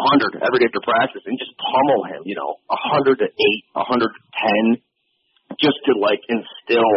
100 0.41 0.41
every 0.41 0.57
day 0.57 0.67
after 0.69 0.81
practice 0.81 1.21
and 1.29 1.37
just 1.37 1.53
pummel 1.61 2.01
him, 2.09 2.21
you 2.25 2.33
know, 2.33 2.57
100 2.65 3.21
to 3.21 3.27
8, 3.29 3.37
100 3.77 4.09
to 4.09 4.21
10, 4.73 5.61
just 5.61 5.77
to 5.85 5.91
like 6.01 6.21
instill 6.25 6.91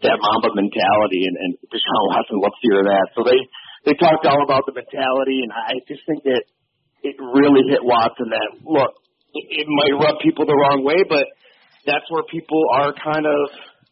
that 0.00 0.16
Mamba 0.16 0.56
mentality. 0.56 1.28
And, 1.28 1.36
and 1.36 1.50
Deshaun 1.68 2.04
Watson 2.16 2.40
loves 2.40 2.56
to 2.56 2.66
hear 2.72 2.84
that. 2.88 3.06
So 3.12 3.20
they, 3.20 3.40
they 3.84 3.94
talked 4.00 4.24
all 4.24 4.40
about 4.40 4.64
the 4.64 4.72
mentality, 4.72 5.44
and 5.44 5.52
I 5.52 5.76
just 5.84 6.08
think 6.08 6.24
that 6.24 6.42
it 7.04 7.20
really 7.20 7.68
hit 7.68 7.84
Watson 7.84 8.32
that, 8.32 8.64
look, 8.64 8.96
it, 9.36 9.64
it 9.64 9.66
might 9.68 9.94
rub 10.00 10.16
people 10.24 10.48
the 10.48 10.56
wrong 10.56 10.80
way, 10.88 11.04
but 11.04 11.28
that's 11.84 12.08
where 12.08 12.24
people 12.32 12.64
are 12.80 12.96
kind 12.96 13.28
of 13.28 13.40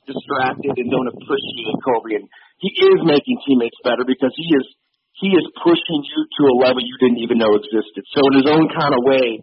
distracted 0.08 0.72
and 0.80 0.88
don't 0.88 1.12
appreciate 1.12 1.76
Kobe. 1.84 2.24
And 2.24 2.26
he 2.64 2.72
is 2.72 3.04
making 3.04 3.36
teammates 3.44 3.76
better 3.84 4.08
because 4.08 4.32
he 4.32 4.48
is– 4.48 4.64
he 5.24 5.32
is 5.32 5.46
pushing 5.64 6.04
you 6.04 6.20
to 6.36 6.42
a 6.52 6.54
level 6.60 6.84
you 6.84 7.00
didn't 7.00 7.24
even 7.24 7.40
know 7.40 7.56
existed. 7.56 8.04
So 8.12 8.20
in 8.28 8.44
his 8.44 8.48
own 8.52 8.68
kind 8.68 8.92
of 8.92 9.00
way, 9.08 9.40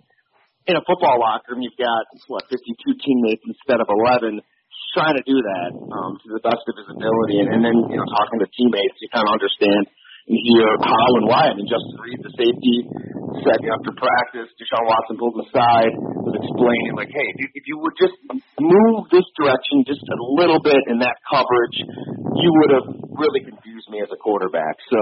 in 0.70 0.78
a 0.78 0.84
football 0.86 1.18
locker 1.18 1.58
room, 1.58 1.66
you've 1.66 1.82
got 1.82 2.06
what 2.30 2.46
52 2.54 2.62
teammates 3.02 3.42
instead 3.50 3.82
of 3.82 3.90
11. 3.90 4.38
He's 4.38 4.92
trying 4.94 5.18
to 5.18 5.26
do 5.26 5.42
that 5.42 5.70
um, 5.74 6.22
to 6.22 6.38
the 6.38 6.44
best 6.46 6.62
of 6.70 6.78
his 6.78 6.86
ability, 6.86 7.42
and, 7.42 7.50
and 7.58 7.62
then 7.66 7.74
you 7.90 7.98
know 7.98 8.06
talking 8.14 8.38
to 8.46 8.48
teammates, 8.54 9.02
you 9.02 9.10
kind 9.10 9.26
of 9.26 9.34
understand 9.34 9.90
and 10.30 10.38
hear 10.38 10.70
how 10.86 11.10
and 11.18 11.26
why. 11.26 11.50
I 11.50 11.58
mean, 11.58 11.66
Justin 11.66 11.98
Reid, 11.98 12.22
the 12.22 12.30
safety, 12.38 12.78
said 13.42 13.58
after 13.66 13.90
practice, 13.98 14.54
Deshaun 14.62 14.86
Watson 14.86 15.18
pulled 15.18 15.34
him 15.34 15.50
aside, 15.50 15.98
was 15.98 16.38
explaining 16.38 16.94
like, 16.94 17.10
hey, 17.10 17.26
if 17.42 17.58
if 17.58 17.66
you 17.66 17.82
would 17.82 17.98
just 17.98 18.14
move 18.62 19.10
this 19.10 19.26
direction 19.34 19.82
just 19.90 20.06
a 20.06 20.18
little 20.38 20.62
bit 20.62 20.78
in 20.94 21.02
that 21.02 21.18
coverage, 21.26 21.78
you 22.38 22.50
would 22.62 22.72
have 22.78 22.88
really 23.18 23.42
confused 23.50 23.90
me 23.90 23.98
as 24.06 24.14
a 24.14 24.20
quarterback. 24.22 24.78
So 24.94 25.02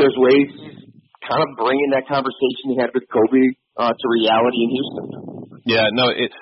there's 0.00 0.16
ways 0.16 0.48
he's 0.56 0.80
kind 1.28 1.44
of 1.44 1.50
bringing 1.60 1.92
that 1.92 2.08
conversation 2.08 2.72
he 2.72 2.76
had 2.80 2.90
with 2.96 3.04
Kobe 3.12 3.44
uh, 3.76 3.92
to 3.92 4.06
reality 4.08 4.60
in 4.64 4.70
Houston. 4.72 5.06
Yeah, 5.68 5.86
no, 5.92 6.08
it 6.08 6.32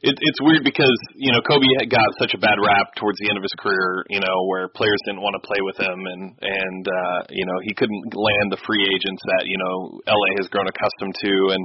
it, 0.00 0.14
it's 0.14 0.40
weird 0.40 0.62
because 0.62 0.94
you 1.18 1.34
know 1.34 1.42
Kobe 1.42 1.66
had 1.82 1.90
got 1.90 2.06
such 2.22 2.32
a 2.32 2.40
bad 2.40 2.56
rap 2.62 2.94
towards 2.96 3.18
the 3.18 3.28
end 3.28 3.36
of 3.36 3.44
his 3.44 3.54
career, 3.58 4.06
you 4.08 4.22
know, 4.22 4.36
where 4.46 4.70
players 4.70 4.98
didn't 5.04 5.20
want 5.20 5.34
to 5.36 5.42
play 5.42 5.58
with 5.60 5.76
him, 5.76 5.98
and 6.06 6.22
and 6.38 6.84
uh, 6.86 7.20
you 7.34 7.44
know 7.44 7.58
he 7.66 7.74
couldn't 7.74 8.14
land 8.14 8.48
the 8.54 8.62
free 8.62 8.82
agents 8.88 9.22
that 9.36 9.50
you 9.50 9.58
know 9.58 10.00
LA 10.06 10.30
has 10.38 10.46
grown 10.48 10.70
accustomed 10.70 11.16
to, 11.18 11.32
and 11.52 11.64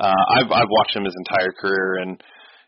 uh, 0.00 0.24
I've 0.40 0.50
I've 0.50 0.72
watched 0.72 0.96
him 0.96 1.04
his 1.04 1.16
entire 1.28 1.52
career, 1.52 2.00
and 2.00 2.16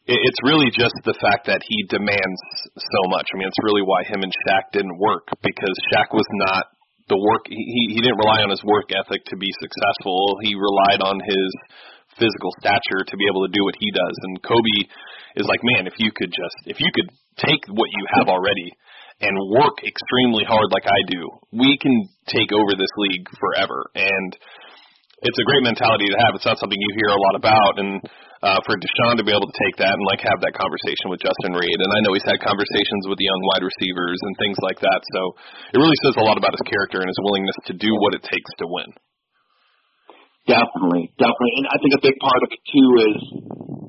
it's 0.05 0.41
really 0.45 0.69
just 0.69 0.95
the 1.09 1.17
fact 1.25 1.49
that 1.49 1.65
he 1.65 1.89
demands 1.89 2.41
so 2.77 3.01
much. 3.09 3.27
I 3.33 3.39
mean, 3.39 3.49
it's 3.49 3.65
really 3.65 3.87
why 3.87 4.05
him 4.05 4.21
and 4.21 4.33
Shaq 4.45 4.77
didn't 4.77 4.99
work 4.99 5.25
because 5.41 5.77
Shaq 5.95 6.13
was 6.13 6.29
not 6.47 6.69
the 7.13 7.21
work 7.21 7.45
he 7.45 7.93
he 7.93 8.01
didn't 8.01 8.17
rely 8.17 8.41
on 8.41 8.49
his 8.49 8.65
work 8.65 8.89
ethic 8.89 9.21
to 9.29 9.37
be 9.37 9.53
successful. 9.61 10.41
He 10.41 10.57
relied 10.57 11.05
on 11.05 11.21
his 11.21 11.49
physical 12.17 12.53
stature 12.57 13.05
to 13.05 13.15
be 13.21 13.29
able 13.29 13.45
to 13.45 13.53
do 13.53 13.61
what 13.69 13.77
he 13.77 13.93
does. 13.93 14.17
And 14.25 14.41
Kobe 14.41 14.89
is 15.37 15.45
like, 15.45 15.61
man, 15.77 15.85
if 15.85 15.97
you 16.01 16.09
could 16.17 16.33
just 16.33 16.57
if 16.65 16.81
you 16.81 16.89
could 16.97 17.13
take 17.37 17.61
what 17.69 17.93
you 17.93 18.05
have 18.17 18.33
already 18.33 18.73
and 19.21 19.37
work 19.53 19.85
extremely 19.85 20.49
hard 20.49 20.73
like 20.73 20.89
I 20.89 21.01
do, 21.13 21.23
we 21.53 21.77
can 21.77 22.09
take 22.33 22.51
over 22.51 22.73
this 22.73 22.91
league 22.97 23.29
forever. 23.37 23.93
And 23.95 24.33
it's 25.23 25.39
a 25.39 25.47
great 25.47 25.63
mentality 25.63 26.09
to 26.11 26.19
have. 26.27 26.35
It's 26.35 26.49
not 26.49 26.59
something 26.59 26.81
you 26.81 26.93
hear 26.99 27.13
a 27.15 27.23
lot 27.31 27.37
about, 27.39 27.79
and 27.79 28.03
uh, 28.43 28.59
for 28.67 28.75
Deshaun 28.75 29.15
to 29.19 29.25
be 29.25 29.31
able 29.31 29.47
to 29.47 29.59
take 29.67 29.79
that 29.79 29.95
and 29.95 30.05
like 30.11 30.19
have 30.27 30.43
that 30.43 30.59
conversation 30.59 31.15
with 31.15 31.23
Justin 31.23 31.55
Reid, 31.55 31.79
and 31.79 31.91
I 31.91 31.99
know 32.03 32.13
he's 32.19 32.27
had 32.27 32.43
conversations 32.43 33.07
with 33.07 33.23
the 33.23 33.27
young 33.31 33.43
wide 33.55 33.63
receivers 33.63 34.19
and 34.19 34.35
things 34.43 34.59
like 34.67 34.83
that. 34.83 35.01
So 35.15 35.21
it 35.75 35.79
really 35.79 35.99
says 36.03 36.19
a 36.19 36.27
lot 36.27 36.37
about 36.37 36.55
his 36.59 36.67
character 36.67 36.99
and 36.99 37.09
his 37.09 37.21
willingness 37.23 37.59
to 37.71 37.75
do 37.79 37.91
what 38.03 38.19
it 38.19 38.27
takes 38.27 38.51
to 38.59 38.67
win. 38.67 38.91
Definitely, 40.43 41.15
definitely, 41.23 41.55
and 41.63 41.67
I 41.71 41.77
think 41.79 41.95
a 41.95 42.03
big 42.03 42.19
part 42.19 42.43
of 42.43 42.51
it 42.51 42.63
too 42.67 42.89
is 43.15 43.19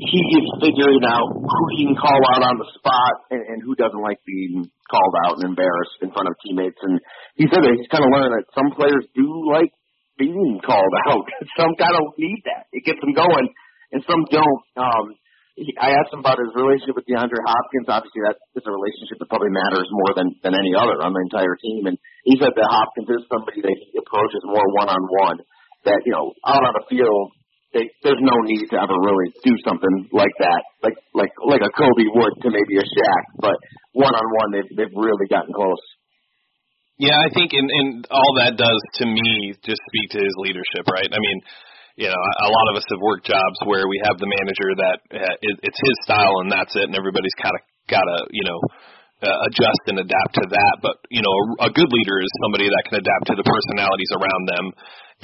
he 0.06 0.22
is 0.38 0.46
figuring 0.62 1.02
out 1.02 1.34
who 1.34 1.62
he 1.74 1.90
can 1.90 1.98
call 1.98 2.22
out 2.38 2.46
on 2.46 2.62
the 2.62 2.70
spot 2.78 3.16
and, 3.34 3.42
and 3.42 3.58
who 3.66 3.74
doesn't 3.74 4.06
like 4.06 4.22
being 4.22 4.62
called 4.86 5.16
out 5.26 5.42
and 5.42 5.50
embarrassed 5.50 5.98
in 6.06 6.14
front 6.14 6.30
of 6.30 6.38
teammates. 6.46 6.78
And 6.86 7.02
he 7.42 7.50
said 7.50 7.58
that 7.58 7.74
he's 7.74 7.90
kind 7.90 8.06
of 8.06 8.14
learned 8.14 8.38
that 8.38 8.46
some 8.54 8.70
players 8.78 9.02
do 9.18 9.26
like 9.50 9.74
being 10.22 10.62
called 10.62 10.94
out. 11.10 11.26
some 11.58 11.74
kind 11.74 11.98
of 11.98 12.14
need 12.22 12.42
that; 12.46 12.70
it 12.70 12.86
gets 12.86 13.02
them 13.02 13.18
going, 13.18 13.50
and 13.94 14.02
some 14.10 14.26
don't. 14.34 14.62
Um, 14.76 15.06
he, 15.54 15.70
I 15.78 15.94
asked 15.94 16.10
him 16.10 16.26
about 16.26 16.42
his 16.42 16.50
relationship 16.58 16.98
with 16.98 17.06
DeAndre 17.06 17.38
Hopkins. 17.46 17.86
Obviously, 17.86 18.26
that 18.26 18.42
is 18.58 18.66
a 18.66 18.74
relationship 18.74 19.22
that 19.22 19.30
probably 19.30 19.54
matters 19.54 19.86
more 19.94 20.18
than 20.18 20.34
than 20.42 20.58
any 20.58 20.74
other 20.74 20.98
on 21.00 21.14
the 21.14 21.22
entire 21.22 21.54
team. 21.62 21.86
And 21.86 21.96
he 22.26 22.36
said 22.42 22.58
that 22.58 22.68
Hopkins 22.74 23.10
is 23.14 23.22
somebody 23.30 23.62
that 23.62 23.76
he 23.78 23.94
approaches 24.02 24.42
more 24.50 24.66
one 24.82 24.90
on 24.90 25.04
one 25.30 25.38
that 25.86 26.02
you 26.10 26.14
know 26.18 26.34
out 26.42 26.66
on 26.66 26.74
the 26.74 26.86
field 26.90 27.38
they, 27.74 27.90
there's 28.06 28.22
no 28.22 28.38
need 28.46 28.70
to 28.70 28.78
ever 28.78 28.94
really 28.94 29.34
do 29.42 29.54
something 29.66 30.10
like 30.14 30.34
that, 30.40 30.62
like 30.86 30.98
like 31.18 31.34
like 31.42 31.66
a 31.66 31.74
Kobe 31.74 32.06
would 32.14 32.34
to 32.46 32.54
maybe 32.54 32.78
a 32.78 32.86
Shaq, 32.86 33.24
but 33.42 33.58
one 33.98 34.14
on 34.14 34.28
one 34.46 34.50
they've 34.54 34.72
they've 34.78 34.94
really 34.94 35.26
gotten 35.26 35.54
close. 35.54 35.82
Yeah, 37.02 37.18
I 37.18 37.34
think 37.34 37.52
and 37.58 37.66
and 37.66 38.06
all 38.14 38.38
that 38.38 38.62
does 38.62 38.82
to 39.02 39.06
me 39.10 39.58
just 39.66 39.82
speak 39.90 40.14
to 40.14 40.22
his 40.22 40.36
leadership, 40.38 40.86
right? 40.86 41.10
I 41.10 41.18
mean, 41.18 41.38
you 41.96 42.10
know, 42.10 42.18
a 42.18 42.50
lot 42.50 42.68
of 42.74 42.82
us 42.82 42.88
have 42.90 43.02
worked 43.02 43.30
jobs 43.30 43.58
where 43.70 43.86
we 43.86 44.02
have 44.06 44.18
the 44.18 44.30
manager 44.30 44.70
that 44.82 44.98
uh, 45.14 45.36
it's 45.42 45.82
his 45.82 45.98
style 46.06 46.42
and 46.42 46.50
that's 46.50 46.74
it, 46.74 46.90
and 46.90 46.98
everybody's 46.98 47.38
kind 47.38 47.54
of 47.54 47.62
got 47.86 48.02
to 48.02 48.18
you 48.34 48.46
know 48.46 48.60
uh, 49.24 49.40
adjust 49.48 49.84
and 49.88 50.02
adapt 50.02 50.34
to 50.36 50.46
that. 50.50 50.76
But 50.82 50.98
you 51.14 51.22
know, 51.22 51.34
a, 51.62 51.70
a 51.70 51.72
good 51.72 51.90
leader 51.90 52.18
is 52.18 52.32
somebody 52.44 52.66
that 52.68 52.84
can 52.90 52.98
adapt 53.00 53.30
to 53.30 53.36
the 53.38 53.46
personalities 53.46 54.12
around 54.18 54.44
them 54.50 54.66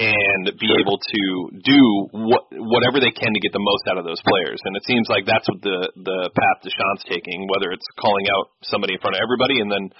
and 0.00 0.42
be 0.56 0.70
able 0.80 0.96
to 0.96 1.22
do 1.60 1.80
what 2.16 2.48
whatever 2.54 3.02
they 3.02 3.12
can 3.12 3.34
to 3.34 3.42
get 3.44 3.52
the 3.52 3.60
most 3.60 3.84
out 3.92 4.00
of 4.00 4.08
those 4.08 4.22
players. 4.24 4.62
And 4.64 4.72
it 4.78 4.84
seems 4.88 5.10
like 5.12 5.28
that's 5.28 5.44
what 5.50 5.60
the 5.60 5.92
the 6.06 6.20
path 6.32 6.58
Deshaun's 6.64 7.04
taking, 7.04 7.50
whether 7.52 7.68
it's 7.74 7.84
calling 8.00 8.24
out 8.32 8.56
somebody 8.64 8.96
in 8.96 9.00
front 9.04 9.18
of 9.18 9.22
everybody 9.26 9.60
and 9.60 9.68
then 9.68 9.92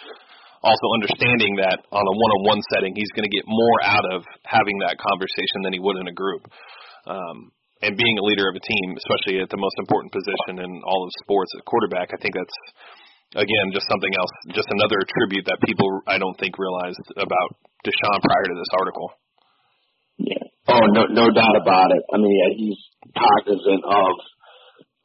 also 0.60 0.86
understanding 0.96 1.56
that 1.60 1.80
on 1.88 2.04
a 2.04 2.14
one-on-one 2.14 2.60
setting 2.72 2.92
he's 2.92 3.10
going 3.16 3.24
to 3.24 3.32
get 3.32 3.48
more 3.48 3.78
out 3.84 4.06
of 4.12 4.24
having 4.44 4.76
that 4.84 5.00
conversation 5.00 5.64
than 5.64 5.72
he 5.72 5.80
would 5.80 5.96
in 5.96 6.08
a 6.08 6.16
group. 6.16 6.44
Um, 7.08 7.52
and 7.80 7.96
being 7.96 8.16
a 8.20 8.24
leader 8.28 8.44
of 8.44 8.56
a 8.56 8.60
team, 8.60 8.92
especially 8.92 9.40
at 9.40 9.48
the 9.48 9.56
most 9.56 9.72
important 9.80 10.12
position 10.12 10.60
in 10.60 10.70
all 10.84 11.00
of 11.00 11.10
sports, 11.24 11.48
at 11.56 11.64
quarterback, 11.64 12.12
I 12.12 12.20
think 12.20 12.36
that's 12.36 12.58
again 13.32 13.72
just 13.72 13.88
something 13.88 14.12
else, 14.20 14.32
just 14.52 14.68
another 14.68 15.00
attribute 15.00 15.48
that 15.48 15.64
people 15.64 15.88
I 16.04 16.20
don't 16.20 16.36
think 16.36 16.60
realized 16.60 17.00
about 17.16 17.56
Deshaun 17.80 18.20
prior 18.20 18.46
to 18.52 18.56
this 18.56 18.72
article. 18.76 19.08
Yeah. 20.20 20.44
Oh, 20.68 20.84
no, 20.92 21.08
no 21.08 21.32
doubt 21.32 21.56
about 21.56 21.88
it. 21.96 22.04
I 22.12 22.20
mean, 22.20 22.36
yeah, 22.36 22.52
he's 22.52 22.80
cognizant 23.16 23.80
of 23.80 24.12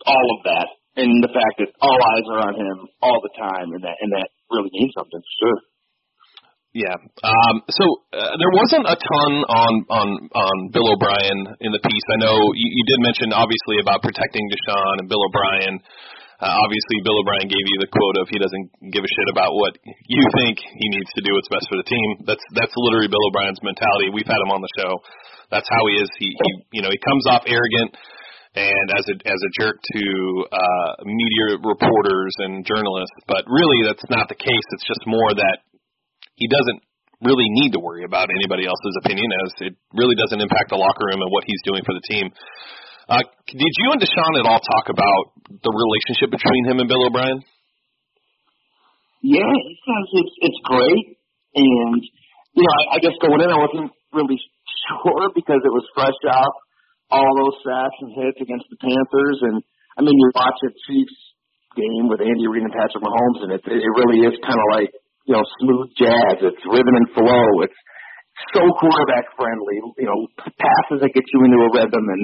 all 0.06 0.28
of 0.36 0.40
that, 0.44 0.68
and 1.00 1.24
the 1.24 1.32
fact 1.32 1.64
that 1.64 1.72
all 1.80 1.96
eyes 1.96 2.28
are 2.28 2.44
on 2.52 2.56
him 2.60 2.78
all 3.02 3.24
the 3.24 3.34
time, 3.40 3.72
and 3.72 3.82
that 3.88 3.96
and 4.04 4.12
that 4.12 4.30
really 4.52 4.72
means 4.74 4.94
something, 4.96 5.22
sure. 5.42 5.60
Yeah. 6.76 6.92
Um, 7.24 7.64
so 7.72 7.84
uh, 8.12 8.36
there 8.36 8.52
wasn't 8.52 8.84
a 8.84 9.00
ton 9.00 9.32
on 9.48 9.74
on 9.88 10.08
on 10.28 10.56
Bill 10.76 10.92
O'Brien 10.92 11.56
in 11.64 11.72
the 11.72 11.80
piece. 11.80 12.06
I 12.12 12.20
know 12.20 12.36
you, 12.52 12.68
you 12.68 12.84
did 12.84 13.00
mention 13.00 13.32
obviously 13.32 13.80
about 13.80 14.04
protecting 14.04 14.44
Deshaun 14.52 15.00
and 15.00 15.08
Bill 15.08 15.24
O'Brien. 15.24 15.80
Uh, 16.36 16.52
obviously, 16.52 17.00
Bill 17.08 17.16
O'Brien 17.16 17.48
gave 17.48 17.64
you 17.64 17.80
the 17.80 17.88
quote 17.88 18.20
of 18.20 18.28
he 18.28 18.36
doesn't 18.36 18.92
give 18.92 19.08
a 19.08 19.08
shit 19.08 19.30
about 19.32 19.56
what 19.56 19.80
you 19.88 20.24
think. 20.36 20.60
He 20.60 20.88
needs 20.92 21.08
to 21.16 21.24
do 21.24 21.32
what's 21.40 21.48
best 21.48 21.64
for 21.72 21.80
the 21.80 21.88
team. 21.88 22.28
That's 22.28 22.44
that's 22.52 22.76
literally 22.76 23.08
Bill 23.08 23.24
O'Brien's 23.32 23.64
mentality. 23.64 24.12
We've 24.12 24.28
had 24.28 24.44
him 24.44 24.52
on 24.52 24.60
the 24.60 24.74
show. 24.76 25.00
That's 25.56 25.72
how 25.72 25.84
he 25.88 26.04
is. 26.04 26.12
He, 26.20 26.28
he 26.28 26.50
you 26.76 26.82
know 26.84 26.92
he 26.92 27.00
comes 27.08 27.24
off 27.32 27.48
arrogant 27.48 27.96
and 28.56 28.88
as 28.96 29.06
a 29.12 29.16
as 29.28 29.40
a 29.44 29.52
jerk 29.60 29.76
to 29.76 30.04
uh, 30.48 30.92
media 31.04 31.60
reporters 31.60 32.34
and 32.48 32.64
journalists, 32.64 33.20
but 33.28 33.44
really 33.52 33.84
that's 33.84 34.04
not 34.08 34.32
the 34.32 34.40
case. 34.40 34.66
It's 34.72 34.88
just 34.88 35.04
more 35.04 35.36
that 35.36 35.68
he 36.40 36.48
doesn't 36.48 36.80
really 37.20 37.48
need 37.60 37.76
to 37.76 37.80
worry 37.84 38.08
about 38.08 38.32
anybody 38.32 38.64
else's 38.64 38.96
opinion 39.04 39.28
as 39.44 39.72
it 39.72 39.74
really 39.96 40.16
doesn't 40.16 40.40
impact 40.40 40.72
the 40.72 40.80
locker 40.80 41.12
room 41.12 41.20
and 41.20 41.32
what 41.32 41.44
he's 41.48 41.60
doing 41.68 41.84
for 41.84 41.96
the 41.96 42.04
team. 42.08 42.32
Uh, 43.08 43.24
did 43.48 43.74
you 43.84 43.88
and 43.92 44.02
Deshaun 44.02 44.34
at 44.40 44.48
all 44.48 44.60
talk 44.60 44.90
about 44.90 45.24
the 45.52 45.72
relationship 45.72 46.32
between 46.32 46.64
him 46.66 46.80
and 46.80 46.88
Bill 46.88 47.06
O'Brien? 47.06 47.44
Yeah, 49.22 49.52
he 49.52 49.76
says 49.84 50.06
it's 50.22 50.36
it's 50.48 50.62
great, 50.64 51.06
and 51.60 52.00
you 52.56 52.64
know, 52.64 52.72
I, 52.72 52.84
I 52.96 52.98
guess 53.04 53.18
going 53.20 53.42
in, 53.42 53.52
I 53.52 53.60
wasn't 53.60 53.92
really 54.14 54.40
sure 54.88 55.34
because 55.36 55.60
it 55.60 55.74
was 55.74 55.84
fresh 55.92 56.18
off 56.32 56.56
all 57.12 57.32
those 57.42 57.58
sacks 57.62 57.98
and 58.02 58.12
hits 58.18 58.40
against 58.42 58.66
the 58.70 58.80
Panthers, 58.82 59.40
and 59.46 59.58
I 59.98 60.02
mean, 60.02 60.16
you 60.16 60.28
watch 60.34 60.60
a 60.66 60.72
Chiefs 60.88 61.20
game 61.76 62.08
with 62.08 62.24
Andy 62.24 62.48
Reid 62.48 62.66
and 62.66 62.74
Patrick 62.74 63.04
Mahomes, 63.04 63.46
and 63.46 63.52
it 63.54 63.62
it 63.68 63.94
really 64.00 64.26
is 64.26 64.36
kind 64.42 64.58
of 64.58 64.68
like 64.74 64.92
you 65.28 65.34
know 65.36 65.44
smooth 65.62 65.90
jazz. 66.00 66.42
It's 66.42 66.64
rhythm 66.66 66.96
and 66.96 67.08
flow. 67.14 67.48
It's 67.64 67.80
so 68.56 68.64
quarterback 68.80 69.32
friendly. 69.36 69.78
You 70.00 70.08
know, 70.08 70.20
passes 70.40 71.04
that 71.04 71.14
get 71.14 71.24
you 71.24 71.40
into 71.46 71.60
a 71.62 71.70
rhythm 71.72 72.04
and 72.04 72.24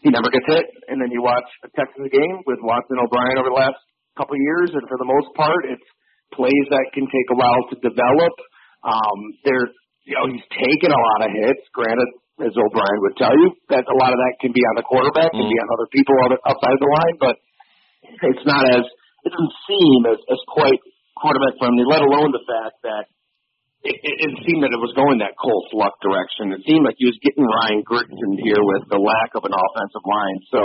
he 0.00 0.08
never 0.08 0.32
gets 0.32 0.48
hit. 0.48 0.66
And 0.88 1.00
then 1.00 1.12
you 1.12 1.20
watch 1.20 1.46
a 1.64 1.68
Texans 1.76 2.08
game 2.08 2.36
with 2.48 2.60
Watson 2.64 3.00
O'Brien 3.00 3.36
over 3.36 3.52
the 3.52 3.60
last 3.60 3.80
couple 4.16 4.36
of 4.36 4.42
years, 4.42 4.72
and 4.72 4.84
for 4.88 4.98
the 4.98 5.08
most 5.08 5.28
part, 5.36 5.68
it's 5.68 5.88
plays 6.32 6.66
that 6.70 6.94
can 6.94 7.04
take 7.06 7.28
a 7.34 7.38
while 7.38 7.62
to 7.70 7.76
develop. 7.82 8.34
Um, 8.86 9.18
there, 9.44 9.66
you 10.06 10.14
know, 10.16 10.30
he's 10.30 10.46
taken 10.54 10.90
a 10.90 11.00
lot 11.00 11.26
of 11.26 11.30
hits. 11.36 11.64
Granted, 11.74 12.08
as 12.40 12.56
O'Brien 12.56 13.00
would 13.04 13.16
tell 13.20 13.34
you, 13.36 13.52
that 13.68 13.84
a 13.84 13.96
lot 14.00 14.12
of 14.12 14.18
that 14.18 14.34
can 14.40 14.52
be 14.52 14.64
on 14.72 14.76
the 14.80 14.86
quarterback, 14.86 15.30
can 15.32 15.44
mm. 15.44 15.52
be 15.52 15.60
on 15.60 15.68
other 15.76 15.88
people 15.92 16.14
outside 16.44 16.78
the 16.80 16.90
line, 16.90 17.16
but 17.20 17.34
it's 18.02 18.46
not 18.48 18.64
as 18.64 18.84
it 19.24 19.30
doesn't 19.30 19.56
seem 19.68 20.00
as, 20.08 20.18
as 20.32 20.40
quite 20.48 20.80
quarterback 21.16 21.60
friendly. 21.60 21.84
Let 21.84 22.00
alone 22.00 22.32
the 22.32 22.44
fact 22.48 22.80
that 22.88 23.04
it, 23.84 23.96
it, 23.96 24.16
it 24.28 24.32
seemed 24.44 24.64
that 24.64 24.72
it 24.72 24.80
was 24.80 24.92
going 24.92 25.24
that 25.24 25.36
Cole 25.40 25.64
Fluck 25.72 25.96
direction. 26.04 26.52
It 26.52 26.64
seemed 26.68 26.84
like 26.84 27.00
he 27.00 27.08
was 27.08 27.16
getting 27.24 27.44
Ryan 27.44 27.80
Grigson 27.84 28.36
here 28.40 28.60
with 28.60 28.88
the 28.92 29.00
lack 29.00 29.32
of 29.36 29.44
an 29.44 29.56
offensive 29.56 30.04
line. 30.04 30.38
So, 30.52 30.60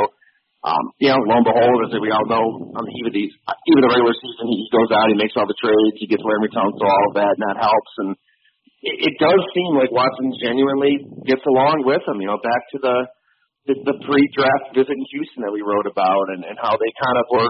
um, 0.67 0.83
you 0.99 1.11
know, 1.11 1.23
lo 1.23 1.39
and 1.39 1.47
behold, 1.47 1.79
as 1.87 1.95
we 1.95 2.11
all 2.11 2.27
know, 2.27 2.75
on 2.75 2.83
the 2.83 2.93
eve 2.95 3.07
of 3.07 3.15
these, 3.15 3.31
even 3.71 3.81
the 3.87 3.91
regular 3.91 4.15
season, 4.19 4.51
he 4.51 4.67
goes 4.71 4.91
out, 4.91 5.07
he 5.07 5.15
makes 5.15 5.35
all 5.39 5.47
the 5.47 5.55
trades, 5.55 5.95
he 5.95 6.11
gets 6.11 6.23
Laremy 6.23 6.51
Tunsil, 6.51 6.83
all 6.83 7.05
of 7.11 7.15
that, 7.15 7.39
and 7.39 7.43
that 7.47 7.59
helps. 7.59 7.93
And 8.03 8.11
it, 8.85 8.95
it 9.11 9.15
does 9.17 9.41
seem 9.57 9.73
like 9.73 9.89
Watson 9.89 10.29
genuinely 10.37 11.01
gets 11.25 11.41
along 11.49 11.81
with 11.83 12.05
him. 12.05 12.21
You 12.21 12.29
know, 12.29 12.39
back 12.39 12.61
to 12.73 12.79
the 12.79 12.97
the, 13.65 13.75
the 13.81 13.97
pre-draft 14.05 14.77
visit 14.77 14.93
in 14.93 15.05
Houston 15.09 15.41
that 15.41 15.49
we 15.49 15.65
wrote 15.65 15.89
about, 15.89 16.29
and, 16.37 16.45
and 16.45 16.53
how 16.61 16.77
they 16.77 16.91
kind 17.01 17.17
of 17.17 17.25
were 17.33 17.49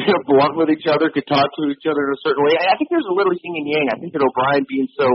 you 0.00 0.08
know, 0.08 0.24
blunt 0.24 0.56
with 0.56 0.72
each 0.72 0.88
other, 0.88 1.12
could 1.12 1.28
talk 1.28 1.44
to 1.44 1.68
each 1.68 1.84
other 1.84 2.08
in 2.08 2.16
a 2.16 2.22
certain 2.24 2.40
way. 2.40 2.56
I 2.56 2.74
think 2.80 2.88
there's 2.88 3.06
a 3.06 3.12
little 3.12 3.36
yin 3.36 3.60
and 3.60 3.68
yang. 3.68 3.86
I 3.92 4.00
think 4.00 4.16
that 4.16 4.24
O'Brien 4.24 4.64
being 4.64 4.88
so, 4.96 5.06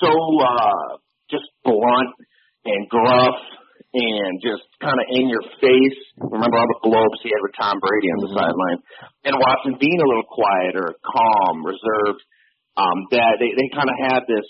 so 0.00 0.10
uh, 0.10 0.96
just 1.28 1.44
blunt 1.60 2.16
and 2.64 2.88
gruff 2.88 3.36
and 3.94 4.40
just 4.40 4.64
kind 4.80 4.96
of 4.96 5.06
in 5.12 5.28
your 5.28 5.44
face. 5.60 6.00
Remember 6.20 6.56
all 6.56 6.72
the 6.72 6.88
blowups 6.88 7.20
he 7.20 7.28
had 7.28 7.44
with 7.44 7.56
Tom 7.56 7.76
Brady 7.80 8.08
on 8.16 8.20
the 8.24 8.32
mm-hmm. 8.32 8.48
sideline, 8.48 8.80
and 9.28 9.34
Watson 9.36 9.76
being 9.76 10.00
a 10.00 10.08
little 10.08 10.28
quieter, 10.28 10.96
calm, 11.04 11.64
reserved. 11.64 12.24
Um, 12.78 12.98
that 13.10 13.42
they 13.42 13.50
they 13.58 13.68
kind 13.74 13.90
of 13.90 13.98
had 13.98 14.22
this 14.30 14.46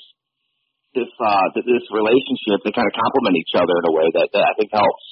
this 0.92 1.08
uh 1.16 1.46
this 1.56 1.86
relationship. 1.88 2.60
They 2.62 2.76
kind 2.76 2.84
of 2.84 2.94
complement 2.94 3.40
each 3.40 3.56
other 3.56 3.72
in 3.72 3.84
a 3.88 3.94
way 3.96 4.06
that 4.20 4.28
that 4.36 4.44
I 4.44 4.52
think 4.60 4.70
helps. 4.70 5.06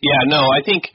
Yeah, 0.00 0.22
no, 0.32 0.40
I 0.40 0.64
think 0.64 0.88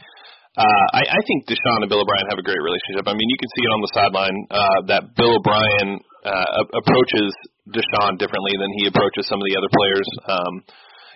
uh, 0.57 0.85
I, 0.91 1.01
I 1.07 1.21
think 1.23 1.47
Deshaun 1.47 1.79
and 1.79 1.87
Bill 1.87 2.03
O'Brien 2.03 2.27
have 2.27 2.41
a 2.41 2.43
great 2.43 2.59
relationship. 2.59 3.07
I 3.07 3.15
mean, 3.15 3.29
you 3.31 3.39
can 3.39 3.49
see 3.55 3.63
it 3.63 3.71
on 3.71 3.81
the 3.81 3.91
sideline 3.95 4.37
uh, 4.51 4.79
that 4.91 5.03
Bill 5.15 5.39
O'Brien 5.39 5.95
uh, 6.27 6.75
approaches 6.75 7.31
Deshaun 7.71 8.19
differently 8.19 8.59
than 8.59 8.67
he 8.83 8.91
approaches 8.91 9.31
some 9.31 9.39
of 9.39 9.47
the 9.47 9.55
other 9.55 9.71
players. 9.71 10.07
Um, 10.27 10.53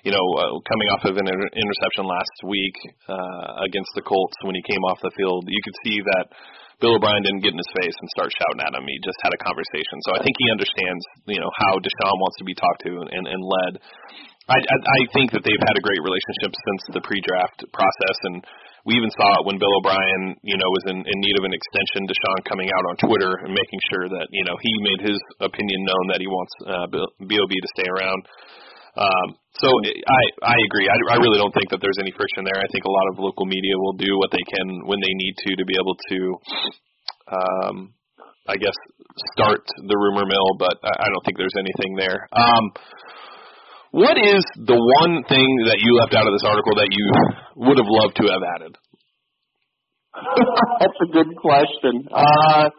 you 0.07 0.13
know, 0.15 0.23
uh, 0.39 0.55
coming 0.69 0.87
off 0.93 1.03
of 1.03 1.17
an 1.17 1.27
inter- 1.27 1.53
interception 1.57 2.05
last 2.07 2.37
week 2.47 2.77
uh, 3.09 3.65
against 3.67 3.91
the 3.97 4.05
Colts 4.05 4.37
when 4.45 4.55
he 4.55 4.63
came 4.63 4.81
off 4.87 5.03
the 5.03 5.11
field, 5.17 5.43
you 5.49 5.61
could 5.65 5.77
see 5.83 5.97
that 5.99 6.25
Bill 6.83 6.99
O'Brien 6.99 7.23
didn't 7.23 7.43
get 7.43 7.55
in 7.55 7.61
his 7.61 7.73
face 7.79 7.95
and 7.95 8.07
start 8.11 8.29
shouting 8.35 8.63
at 8.63 8.75
him. 8.75 8.83
He 8.83 8.99
just 8.99 9.19
had 9.23 9.31
a 9.31 9.39
conversation. 9.39 9.97
So 10.07 10.09
I 10.15 10.19
think 10.21 10.35
he 10.35 10.47
understands, 10.51 11.03
you 11.31 11.39
know, 11.39 11.51
how 11.63 11.79
Deshaun 11.79 12.17
wants 12.19 12.37
to 12.39 12.45
be 12.45 12.55
talked 12.55 12.81
to 12.87 12.93
and, 12.99 13.25
and 13.25 13.41
led. 13.41 13.73
I, 14.45 14.61
I, 14.61 14.77
I 14.77 14.99
think 15.09 15.33
that 15.33 15.41
they've 15.41 15.65
had 15.65 15.73
a 15.73 15.81
great 15.81 16.03
relationship 16.05 16.53
since 16.53 16.81
the 16.93 17.01
pre-draft 17.01 17.65
process, 17.73 18.17
and 18.29 18.45
we 18.85 18.93
even 18.93 19.09
saw 19.17 19.41
it 19.41 19.47
when 19.49 19.57
Bill 19.57 19.73
O'Brien, 19.81 20.37
you 20.45 20.53
know, 20.61 20.69
was 20.69 20.85
in, 20.93 21.01
in 21.01 21.17
need 21.17 21.33
of 21.41 21.49
an 21.49 21.55
extension. 21.57 22.05
Deshaun 22.05 22.45
coming 22.45 22.69
out 22.69 22.85
on 22.93 22.95
Twitter 23.01 23.41
and 23.41 23.49
making 23.49 23.81
sure 23.89 24.05
that 24.05 24.29
you 24.29 24.45
know 24.45 24.53
he 24.61 24.73
made 24.85 25.01
his 25.09 25.17
opinion 25.41 25.81
known 25.81 26.05
that 26.13 26.21
he 26.21 26.29
wants 26.29 26.53
uh, 26.61 26.85
Bob 26.93 27.49
to 27.49 27.69
stay 27.73 27.89
around. 27.89 28.21
Um, 28.95 29.27
so 29.59 29.67
I 29.67 30.55
I 30.55 30.57
agree. 30.67 30.87
I, 30.87 30.97
I 31.15 31.17
really 31.19 31.39
don't 31.39 31.51
think 31.51 31.71
that 31.71 31.79
there's 31.83 31.99
any 31.99 32.11
friction 32.15 32.43
there. 32.47 32.59
I 32.59 32.67
think 32.71 32.83
a 32.87 32.91
lot 32.91 33.07
of 33.11 33.19
local 33.19 33.45
media 33.45 33.75
will 33.75 33.95
do 33.95 34.15
what 34.19 34.31
they 34.31 34.43
can 34.47 34.87
when 34.87 34.99
they 34.99 35.11
need 35.11 35.35
to 35.47 35.49
to 35.59 35.65
be 35.67 35.75
able 35.75 35.95
to, 35.95 36.19
um, 37.31 37.75
I 38.47 38.55
guess, 38.55 38.75
start 39.35 39.63
the 39.75 39.97
rumor 39.99 40.23
mill. 40.27 40.49
But 40.59 40.79
I, 40.83 41.07
I 41.07 41.07
don't 41.11 41.23
think 41.27 41.37
there's 41.37 41.59
anything 41.59 41.95
there. 41.99 42.27
Um, 42.31 42.63
what 43.91 44.19
is 44.19 44.43
the 44.59 44.75
one 44.75 45.23
thing 45.31 45.49
that 45.71 45.79
you 45.79 45.95
left 46.03 46.15
out 46.15 46.27
of 46.27 46.33
this 46.35 46.43
article 46.43 46.75
that 46.75 46.91
you 46.91 47.05
would 47.63 47.79
have 47.79 47.87
loved 47.87 48.15
to 48.19 48.27
have 48.27 48.43
added? 48.59 48.75
That's 50.79 50.99
a 51.03 51.09
good 51.11 51.31
question. 51.39 52.07
Uh, 52.11 52.71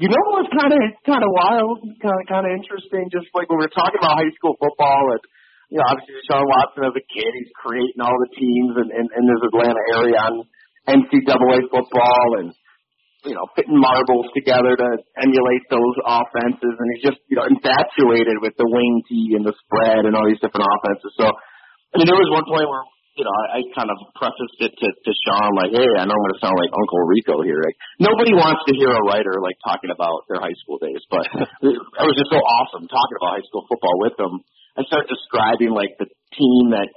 you 0.00 0.08
know 0.08 0.24
what's 0.32 0.48
kind 0.56 0.72
of 0.72 0.80
kind 1.04 1.20
of 1.20 1.28
wild, 1.28 1.84
kind 2.00 2.16
of 2.16 2.24
kind 2.24 2.44
of 2.48 2.56
interesting. 2.56 3.12
Just 3.12 3.28
like 3.36 3.52
when 3.52 3.60
we 3.60 3.68
were 3.68 3.76
talking 3.76 4.00
about 4.00 4.16
high 4.16 4.32
school 4.32 4.56
football, 4.56 5.12
and 5.12 5.22
you 5.68 5.78
know, 5.78 5.86
obviously 5.92 6.16
Sean 6.24 6.48
Watson 6.48 6.88
as 6.88 6.96
a 6.96 7.04
kid, 7.04 7.30
he's 7.36 7.52
creating 7.52 8.00
all 8.00 8.16
the 8.16 8.32
teams 8.32 8.72
in, 8.80 8.88
in, 8.90 9.04
in 9.12 9.24
this 9.28 9.42
Atlanta 9.44 9.82
area 9.92 10.18
on 10.18 10.34
NCAA 10.88 11.68
football, 11.68 12.28
and 12.40 12.56
you 13.28 13.36
know, 13.36 13.44
fitting 13.52 13.76
marbles 13.76 14.32
together 14.32 14.72
to 14.72 14.88
emulate 15.20 15.64
those 15.68 15.96
offenses. 16.08 16.72
And 16.72 16.88
he's 16.96 17.04
just, 17.04 17.20
you 17.28 17.36
know, 17.36 17.44
infatuated 17.44 18.40
with 18.40 18.56
the 18.56 18.64
Wing 18.64 19.04
T 19.04 19.36
and 19.36 19.44
the 19.44 19.52
spread 19.68 20.08
and 20.08 20.16
all 20.16 20.24
these 20.24 20.40
different 20.40 20.64
offenses. 20.64 21.12
So, 21.20 21.28
I 21.28 22.00
mean, 22.00 22.08
there 22.08 22.16
was 22.16 22.32
one 22.32 22.48
point 22.48 22.64
where, 22.64 22.84
you 23.18 23.24
know, 23.26 23.34
I, 23.34 23.58
I 23.58 23.60
kind 23.74 23.90
of 23.90 23.98
prefaced 24.14 24.60
it 24.62 24.72
to, 24.72 24.88
to 24.90 25.12
Sean, 25.26 25.52
like, 25.58 25.74
hey, 25.74 25.90
I 25.98 26.06
know 26.06 26.14
I'm 26.14 26.24
going 26.30 26.36
to 26.38 26.42
sound 26.42 26.56
like 26.56 26.70
Uncle 26.70 27.02
Rico 27.10 27.42
here. 27.42 27.58
Like, 27.58 27.78
nobody 27.98 28.32
wants 28.32 28.62
to 28.70 28.72
hear 28.78 28.90
a 28.90 29.02
writer, 29.02 29.42
like, 29.42 29.58
talking 29.66 29.90
about 29.90 30.30
their 30.30 30.38
high 30.38 30.54
school 30.62 30.78
days. 30.78 31.02
But 31.10 31.26
it 31.66 31.74
was 32.06 32.16
just 32.16 32.30
so 32.30 32.40
awesome 32.40 32.86
talking 32.86 33.16
about 33.18 33.36
high 33.36 33.46
school 33.50 33.66
football 33.66 33.98
with 33.98 34.16
them. 34.16 34.40
I 34.78 34.86
started 34.86 35.10
describing, 35.10 35.74
like, 35.74 35.98
the 35.98 36.06
team 36.38 36.70
that 36.72 36.88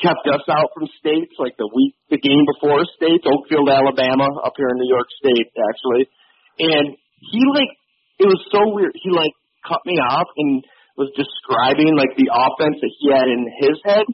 kept 0.00 0.26
us 0.28 0.44
out 0.50 0.74
from 0.74 0.90
states 0.98 1.30
like 1.38 1.54
the 1.56 1.68
week 1.70 1.94
the 2.10 2.18
game 2.18 2.42
before 2.58 2.82
states, 2.98 3.22
Oakfield, 3.22 3.70
Alabama, 3.70 4.26
up 4.42 4.52
here 4.58 4.66
in 4.74 4.78
New 4.82 4.90
York 4.90 5.06
State 5.22 5.48
actually. 5.54 6.10
And 6.58 6.98
he 7.22 7.40
like 7.54 7.70
it 8.18 8.26
was 8.26 8.42
so 8.50 8.74
weird. 8.74 8.92
He 8.98 9.14
like 9.14 9.32
cut 9.62 9.80
me 9.86 9.96
off 10.02 10.26
and 10.36 10.64
was 10.98 11.08
describing 11.14 11.94
like 11.96 12.18
the 12.18 12.28
offense 12.28 12.82
that 12.82 12.92
he 12.98 13.14
had 13.14 13.30
in 13.30 13.42
his 13.62 13.76
head 13.86 14.06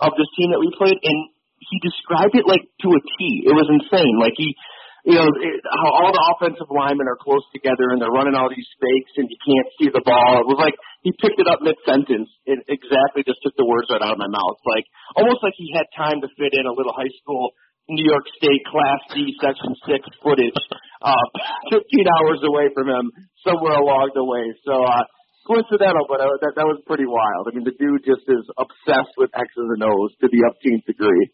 of 0.00 0.16
this 0.16 0.30
team 0.36 0.50
that 0.52 0.60
we 0.60 0.72
played 0.76 0.96
and 0.96 1.18
he 1.60 1.76
described 1.84 2.34
it 2.34 2.48
like 2.48 2.64
to 2.82 2.88
a 2.90 3.00
T. 3.00 3.44
It 3.44 3.54
was 3.54 3.68
insane. 3.68 4.16
Like 4.16 4.34
he 4.36 4.56
you 5.04 5.16
know, 5.16 5.24
it, 5.24 5.64
how 5.64 5.88
all 5.96 6.12
the 6.12 6.24
offensive 6.36 6.68
linemen 6.68 7.08
are 7.08 7.16
close 7.16 7.44
together 7.56 7.88
and 7.88 8.04
they're 8.04 8.12
running 8.12 8.36
all 8.36 8.52
these 8.52 8.68
fakes 8.76 9.16
and 9.16 9.32
you 9.32 9.38
can't 9.40 9.68
see 9.80 9.88
the 9.88 10.04
ball. 10.04 10.44
It 10.44 10.48
was 10.48 10.60
like 10.60 10.76
he 11.00 11.16
picked 11.16 11.40
it 11.40 11.48
up 11.48 11.64
mid 11.64 11.80
sentence 11.88 12.28
and 12.44 12.60
exactly 12.68 13.24
just 13.24 13.40
took 13.40 13.56
the 13.56 13.64
words 13.64 13.88
right 13.88 14.04
out 14.04 14.12
of 14.12 14.20
my 14.20 14.28
mouth. 14.28 14.60
Like 14.68 14.84
almost 15.16 15.40
like 15.40 15.56
he 15.56 15.72
had 15.72 15.88
time 15.96 16.20
to 16.20 16.28
fit 16.36 16.52
in 16.52 16.68
a 16.68 16.74
little 16.76 16.92
high 16.92 17.12
school 17.24 17.56
New 17.88 18.06
York 18.06 18.28
State 18.36 18.62
Class 18.68 19.00
D 19.16 19.34
Section 19.40 19.72
Six 19.88 20.04
footage, 20.20 20.60
uh, 21.02 21.26
15 21.72 21.80
hours 22.20 22.40
away 22.44 22.68
from 22.76 22.86
him, 22.92 23.10
somewhere 23.40 23.80
along 23.80 24.12
the 24.14 24.22
way. 24.22 24.52
So 24.68 24.84
uh, 24.84 25.04
coincidental, 25.46 26.04
but 26.08 26.20
uh, 26.20 26.36
that 26.44 26.52
that 26.56 26.66
was 26.68 26.80
pretty 26.86 27.06
wild. 27.06 27.48
I 27.48 27.56
mean, 27.56 27.64
the 27.64 27.76
dude 27.76 28.04
just 28.04 28.24
is 28.28 28.44
obsessed 28.58 29.14
with 29.16 29.30
X's 29.32 29.68
and 29.76 29.82
O's 29.84 30.12
to 30.20 30.26
the 30.28 30.44
upteenth 30.48 30.84
degree. 30.84 31.30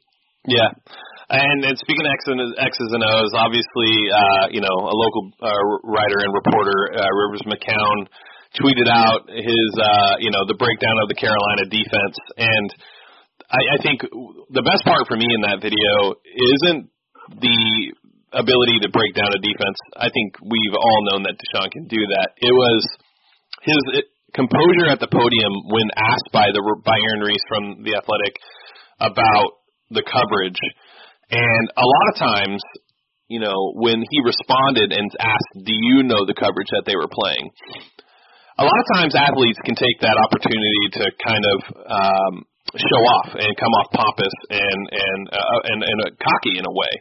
Yeah. 0.47 0.71
And, 1.27 1.59
and 1.67 1.75
speaking 1.75 2.07
of 2.07 2.15
X's 2.15 2.31
and, 2.31 2.41
X's 2.55 2.91
and 2.95 3.03
O's, 3.03 3.35
obviously, 3.35 3.93
uh, 4.15 4.47
you 4.55 4.63
know, 4.63 4.71
a 4.71 4.95
local 4.95 5.35
uh, 5.43 5.63
writer 5.83 6.23
and 6.23 6.31
reporter, 6.31 6.95
uh, 6.95 7.03
Rivers 7.03 7.43
McCown, 7.51 8.07
tweeted 8.55 8.87
out 8.87 9.27
his, 9.27 9.69
uh, 9.75 10.23
you 10.23 10.31
know, 10.31 10.47
the 10.47 10.55
breakdown 10.55 10.97
of 11.03 11.11
the 11.11 11.19
Carolina 11.19 11.67
defense. 11.67 12.17
And 12.39 12.69
I, 13.51 13.59
I 13.75 13.79
think 13.83 14.07
the 14.55 14.63
best 14.63 14.87
part 14.87 15.03
for 15.11 15.19
me 15.19 15.27
in 15.27 15.43
that 15.51 15.59
video 15.59 16.15
isn't 16.23 16.95
the 17.43 17.61
ability 18.31 18.87
to 18.87 18.89
break 18.95 19.19
down 19.19 19.35
a 19.35 19.43
defense. 19.43 19.79
I 19.99 20.15
think 20.15 20.39
we've 20.47 20.77
all 20.79 21.01
known 21.11 21.27
that 21.27 21.35
Deshaun 21.43 21.75
can 21.75 21.91
do 21.91 21.99
that. 22.15 22.39
It 22.39 22.55
was 22.55 22.87
his 23.67 23.83
composure 24.33 24.87
at 24.89 25.03
the 25.03 25.11
podium 25.11 25.53
when 25.69 25.91
asked 25.99 26.31
by 26.33 26.47
the 26.55 26.63
by 26.85 26.95
Aaron 26.95 27.27
Reiss 27.27 27.43
from 27.51 27.83
the 27.83 27.99
Athletic 27.99 28.39
about 29.01 29.51
the 29.91 30.07
coverage. 30.07 30.61
And 31.31 31.65
a 31.75 31.87
lot 31.87 32.07
of 32.13 32.17
times, 32.17 32.63
you 33.27 33.41
know, 33.43 33.75
when 33.75 33.99
he 33.99 34.19
responded 34.23 34.95
and 34.95 35.11
asked, 35.19 35.53
"Do 35.67 35.75
you 35.75 36.07
know 36.07 36.25
the 36.25 36.39
coverage 36.39 36.71
that 36.71 36.87
they 36.87 36.95
were 36.95 37.11
playing?" 37.11 37.51
A 38.59 38.65
lot 38.65 38.79
of 38.79 38.87
times, 38.95 39.13
athletes 39.15 39.59
can 39.67 39.75
take 39.75 40.01
that 40.01 40.17
opportunity 40.17 40.83
to 40.97 41.05
kind 41.27 41.45
of 41.45 41.59
um, 41.91 42.35
show 42.75 43.03
off 43.23 43.31
and 43.39 43.51
come 43.55 43.73
off 43.79 43.89
pompous 43.95 44.35
and 44.51 44.81
and 44.91 45.21
uh, 45.31 45.59
and, 45.71 45.79
and 45.87 45.99
uh, 46.03 46.07
cocky 46.19 46.59
in 46.59 46.67
a 46.67 46.75
way, 46.75 46.93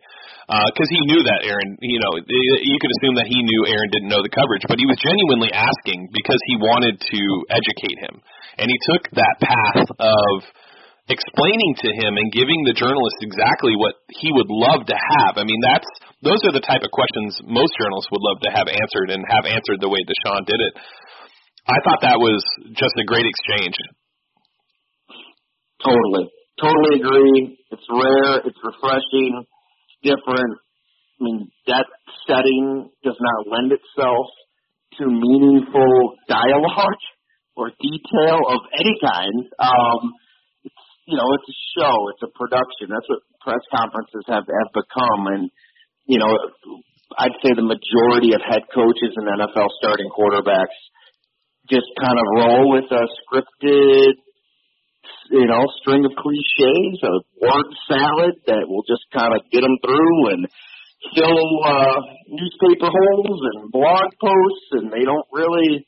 because 0.69 0.89
uh, 0.89 0.95
he 0.95 1.01
knew 1.09 1.21
that 1.25 1.41
Aaron. 1.49 1.81
You 1.81 1.97
know, 1.97 2.13
you 2.21 2.77
could 2.77 2.93
assume 3.01 3.17
that 3.17 3.25
he 3.25 3.41
knew 3.41 3.61
Aaron 3.73 3.89
didn't 3.89 4.11
know 4.13 4.21
the 4.21 4.33
coverage, 4.33 4.65
but 4.69 4.77
he 4.77 4.85
was 4.85 4.99
genuinely 5.01 5.49
asking 5.49 6.13
because 6.13 6.39
he 6.45 6.61
wanted 6.61 7.01
to 7.01 7.21
educate 7.49 7.97
him, 7.97 8.21
and 8.61 8.69
he 8.69 8.77
took 8.85 9.09
that 9.17 9.35
path 9.41 9.89
of 9.97 10.33
explaining 11.05 11.73
to 11.85 11.89
him 12.01 12.17
and 12.17 12.33
giving 12.33 12.65
the 12.65 12.73
journalist 12.73 13.17
exactly 13.21 13.77
what 13.77 13.93
he 14.09 14.33
would 14.33 14.49
love 14.49 14.89
to 14.89 14.97
have. 14.97 15.37
I 15.37 15.45
mean, 15.45 15.61
that's 15.61 15.85
those 16.25 16.41
are 16.49 16.53
the 16.53 16.65
type 16.65 16.81
of 16.81 16.89
questions 16.89 17.37
most 17.45 17.77
journalists 17.77 18.09
would 18.09 18.25
love 18.25 18.41
to 18.41 18.51
have 18.53 18.65
answered 18.65 19.13
and 19.13 19.21
have 19.29 19.45
answered 19.45 19.81
the 19.81 19.89
way 19.89 20.01
Deshaun 20.01 20.45
did 20.49 20.57
it. 20.57 20.73
I 21.69 21.77
thought 21.85 22.01
that 22.05 22.17
was 22.21 22.41
just 22.77 22.93
a 22.97 23.05
great 23.05 23.25
exchange. 23.25 23.73
Totally. 25.85 26.25
Totally 26.59 26.93
agree. 26.99 27.59
It's 27.71 27.87
rare, 27.91 28.41
it's 28.41 28.57
refreshing, 28.63 29.43
it's 29.45 29.97
different. 30.01 30.57
I 31.19 31.23
mean, 31.23 31.51
that 31.67 31.85
setting 32.27 32.89
does 33.03 33.17
not 33.19 33.47
lend 33.51 33.71
itself 33.71 34.27
to 34.99 35.05
meaningful 35.05 36.15
dialogue 36.27 37.01
or 37.55 37.71
detail 37.79 38.39
of 38.49 38.59
any 38.73 38.95
kind. 38.99 39.45
Um, 39.59 40.13
you 41.05 41.17
know, 41.17 41.27
it's 41.37 41.49
a 41.49 41.57
show, 41.77 41.95
it's 42.09 42.23
a 42.23 42.31
production. 42.33 42.89
That's 42.89 43.07
what 43.07 43.21
press 43.45 43.61
conferences 43.69 44.25
have 44.27 44.47
have 44.49 44.71
become. 44.73 45.27
And 45.29 45.51
you 46.07 46.17
know, 46.17 46.33
I'd 47.17 47.37
say 47.43 47.53
the 47.53 47.65
majority 47.65 48.33
of 48.33 48.41
head 48.41 48.65
coaches 48.73 49.13
and 49.15 49.27
NFL 49.27 49.69
starting 49.77 50.09
quarterbacks 50.09 50.75
just 51.69 51.85
kind 51.99 52.17
of 52.17 52.25
roll 52.41 52.71
with 52.73 52.89
a 52.89 53.05
scripted, 53.21 54.17
you 55.31 55.45
know, 55.45 55.65
string 55.81 56.05
of 56.05 56.13
cliches, 56.15 56.95
a 57.03 57.15
word 57.41 57.67
salad 57.89 58.35
that 58.47 58.65
will 58.67 58.85
just 58.87 59.05
kind 59.13 59.33
of 59.33 59.41
get 59.51 59.61
them 59.61 59.77
through 59.81 60.17
and 60.33 60.41
fill 61.13 61.45
uh, 61.65 61.99
newspaper 62.29 62.89
holes 62.89 63.39
and 63.53 63.71
blog 63.71 64.09
posts, 64.21 64.67
and 64.79 64.91
they 64.91 65.03
don't 65.03 65.27
really, 65.31 65.85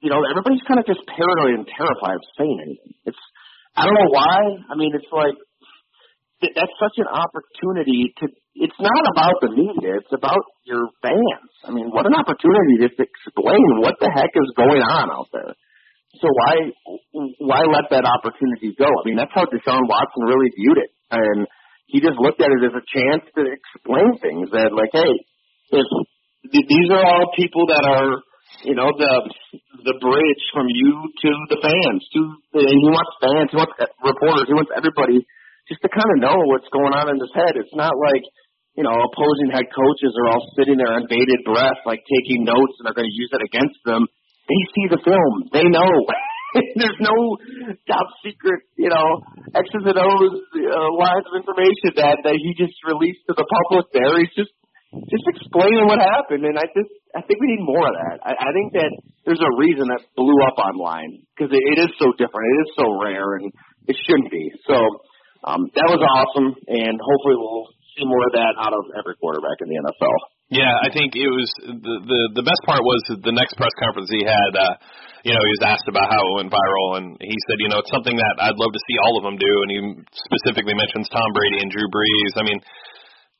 you 0.00 0.10
know, 0.10 0.22
everybody's 0.28 0.62
kind 0.68 0.78
of 0.78 0.86
just 0.86 1.02
paranoid 1.06 1.62
and 1.62 1.66
terrified 1.66 2.18
of 2.20 2.26
saying 2.38 2.58
anything. 2.62 2.94
It's 3.06 3.22
I 3.76 3.84
don't 3.84 3.94
know 3.94 4.12
why. 4.12 4.38
I 4.72 4.74
mean, 4.74 4.96
it's 4.96 5.12
like 5.12 5.36
that's 6.40 6.76
such 6.80 6.96
an 6.96 7.08
opportunity 7.08 8.12
to. 8.20 8.28
It's 8.56 8.80
not 8.80 9.04
about 9.12 9.36
the 9.44 9.52
media. 9.52 10.00
It's 10.00 10.12
about 10.16 10.40
your 10.64 10.88
fans. 11.04 11.52
I 11.64 11.70
mean, 11.72 11.92
what 11.92 12.06
an 12.08 12.16
opportunity 12.16 12.80
to 12.80 12.88
explain 12.88 13.84
what 13.84 14.00
the 14.00 14.08
heck 14.08 14.32
is 14.32 14.48
going 14.56 14.80
on 14.80 15.12
out 15.12 15.28
there. 15.32 15.52
So 16.20 16.28
why 16.28 16.54
why 17.40 17.60
let 17.68 17.88
that 17.90 18.04
opportunity 18.04 18.74
go? 18.76 18.88
I 18.88 19.02
mean, 19.04 19.16
that's 19.16 19.32
how 19.34 19.44
Deshaun 19.46 19.84
Watson 19.88 20.22
really 20.24 20.50
viewed 20.56 20.78
it, 20.78 20.90
and 21.10 21.46
he 21.86 22.00
just 22.00 22.18
looked 22.18 22.40
at 22.40 22.50
it 22.50 22.62
as 22.66 22.74
a 22.74 22.84
chance 22.84 23.24
to 23.36 23.42
explain 23.46 24.18
things. 24.18 24.50
That 24.50 24.74
like, 24.74 24.90
hey, 24.92 25.12
if 25.72 25.86
these 26.50 26.88
are 26.90 27.04
all 27.04 27.32
people 27.36 27.66
that 27.68 27.84
are 27.84 28.22
you 28.64 28.74
know 28.74 28.90
the 28.94 29.12
the 29.84 29.96
bridge 30.00 30.44
from 30.54 30.66
you 30.70 31.10
to 31.22 31.30
the 31.50 31.58
fans 31.60 32.02
to 32.14 32.20
and 32.62 32.78
he 32.80 32.88
wants 32.88 33.12
fans 33.20 33.50
he 33.50 33.56
wants 33.58 33.74
reporters 34.02 34.46
he 34.48 34.54
wants 34.54 34.72
everybody 34.72 35.20
just 35.68 35.82
to 35.82 35.90
kind 35.90 36.10
of 36.14 36.22
know 36.22 36.38
what's 36.46 36.70
going 36.70 36.94
on 36.94 37.10
in 37.10 37.18
his 37.18 37.34
head. 37.34 37.58
It's 37.58 37.74
not 37.74 37.94
like 37.98 38.22
you 38.78 38.84
know 38.86 38.94
opposing 38.94 39.50
head 39.50 39.66
coaches 39.74 40.14
are 40.14 40.28
all 40.30 40.44
sitting 40.54 40.78
there 40.78 40.94
on 40.94 41.10
bated 41.10 41.42
breath, 41.42 41.82
like 41.84 42.02
taking 42.06 42.46
notes 42.46 42.74
and 42.78 42.86
they're 42.86 42.96
going 42.96 43.10
to 43.10 43.18
use 43.18 43.32
it 43.34 43.42
against 43.42 43.78
them. 43.84 44.06
They 44.46 44.60
see 44.74 44.86
the 44.90 45.02
film. 45.02 45.32
They 45.50 45.66
know. 45.66 45.90
There's 46.78 47.00
no 47.02 47.36
top 47.84 48.06
secret, 48.24 48.64
you 48.78 48.88
know, 48.88 49.20
X's 49.52 49.84
and 49.84 49.98
O's 49.98 50.34
uh, 50.56 50.90
lines 50.96 51.26
of 51.28 51.34
information 51.36 51.98
that 52.00 52.22
that 52.24 52.36
he 52.38 52.54
just 52.56 52.78
released 52.86 53.26
to 53.28 53.34
the 53.36 53.44
public. 53.44 53.92
There, 53.92 54.16
he's 54.22 54.32
just 54.32 54.54
just 55.10 55.26
explaining 55.28 55.84
what 55.84 56.00
happened, 56.00 56.46
and 56.46 56.56
I 56.56 56.64
just 56.72 56.88
I 57.12 57.20
think 57.26 57.42
we 57.42 57.58
need 57.58 57.64
more 57.66 57.84
of 57.84 57.94
that. 57.98 58.16
I, 58.24 58.32
I 58.38 58.50
think 58.56 58.72
that 58.78 58.92
there's 59.26 59.42
a 59.42 59.52
reason 59.58 59.90
that 59.90 60.06
blew 60.16 60.38
up 60.46 60.56
online 60.56 61.26
because 61.34 61.52
it, 61.52 61.60
it 61.76 61.78
is 61.82 61.92
so 61.98 62.14
different, 62.16 62.46
it 62.46 62.60
is 62.64 62.72
so 62.78 62.86
rare, 63.04 63.36
and 63.42 63.52
it 63.90 63.96
shouldn't 64.06 64.30
be. 64.30 64.48
So 64.64 64.76
um, 65.44 65.68
that 65.74 65.88
was 65.92 66.00
awesome, 66.00 66.56
and 66.70 66.94
hopefully 66.96 67.36
we'll 67.36 67.68
see 67.98 68.06
more 68.06 68.24
of 68.30 68.32
that 68.38 68.54
out 68.56 68.72
of 68.72 68.84
every 68.96 69.18
quarterback 69.20 69.60
in 69.60 69.68
the 69.68 69.78
NFL. 69.82 70.35
Yeah, 70.46 70.70
I 70.78 70.94
think 70.94 71.18
it 71.18 71.26
was 71.26 71.50
the 71.58 71.94
the 72.06 72.20
the 72.38 72.46
best 72.46 72.62
part 72.62 72.78
was 72.78 73.02
the 73.18 73.34
next 73.34 73.58
press 73.58 73.74
conference 73.82 74.06
he 74.14 74.22
had. 74.22 74.52
uh 74.54 74.78
You 75.26 75.34
know, 75.34 75.42
he 75.42 75.52
was 75.58 75.66
asked 75.66 75.90
about 75.90 76.06
how 76.06 76.22
it 76.22 76.34
went 76.38 76.54
viral, 76.54 77.02
and 77.02 77.18
he 77.18 77.34
said, 77.50 77.58
you 77.58 77.66
know, 77.66 77.82
it's 77.82 77.90
something 77.90 78.14
that 78.14 78.34
I'd 78.38 78.54
love 78.54 78.70
to 78.70 78.82
see 78.86 78.96
all 79.02 79.18
of 79.18 79.26
them 79.26 79.34
do. 79.42 79.52
And 79.66 79.68
he 79.74 79.78
specifically 80.14 80.78
mentions 80.78 81.10
Tom 81.10 81.28
Brady 81.34 81.66
and 81.66 81.70
Drew 81.74 81.90
Brees. 81.90 82.38
I 82.38 82.46
mean, 82.46 82.62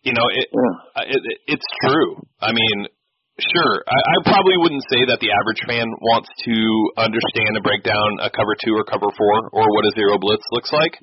you 0.02 0.18
know, 0.18 0.26
it, 0.34 0.50
yeah. 0.50 1.14
it, 1.14 1.22
it 1.22 1.38
it's 1.54 1.68
true. 1.86 2.18
I 2.42 2.50
mean, 2.50 2.90
sure, 3.38 3.74
I, 3.86 3.98
I 4.02 4.16
probably 4.26 4.58
wouldn't 4.58 4.82
say 4.90 5.06
that 5.06 5.22
the 5.22 5.30
average 5.30 5.62
fan 5.62 5.86
wants 6.10 6.26
to 6.42 6.56
understand 6.98 7.54
and 7.54 7.62
break 7.62 7.86
down 7.86 8.18
a 8.18 8.34
cover 8.34 8.58
two 8.66 8.74
or 8.74 8.82
cover 8.82 9.06
four 9.14 9.34
or 9.54 9.62
what 9.70 9.86
a 9.86 9.94
zero 9.94 10.18
blitz 10.18 10.42
looks 10.50 10.74
like. 10.74 10.98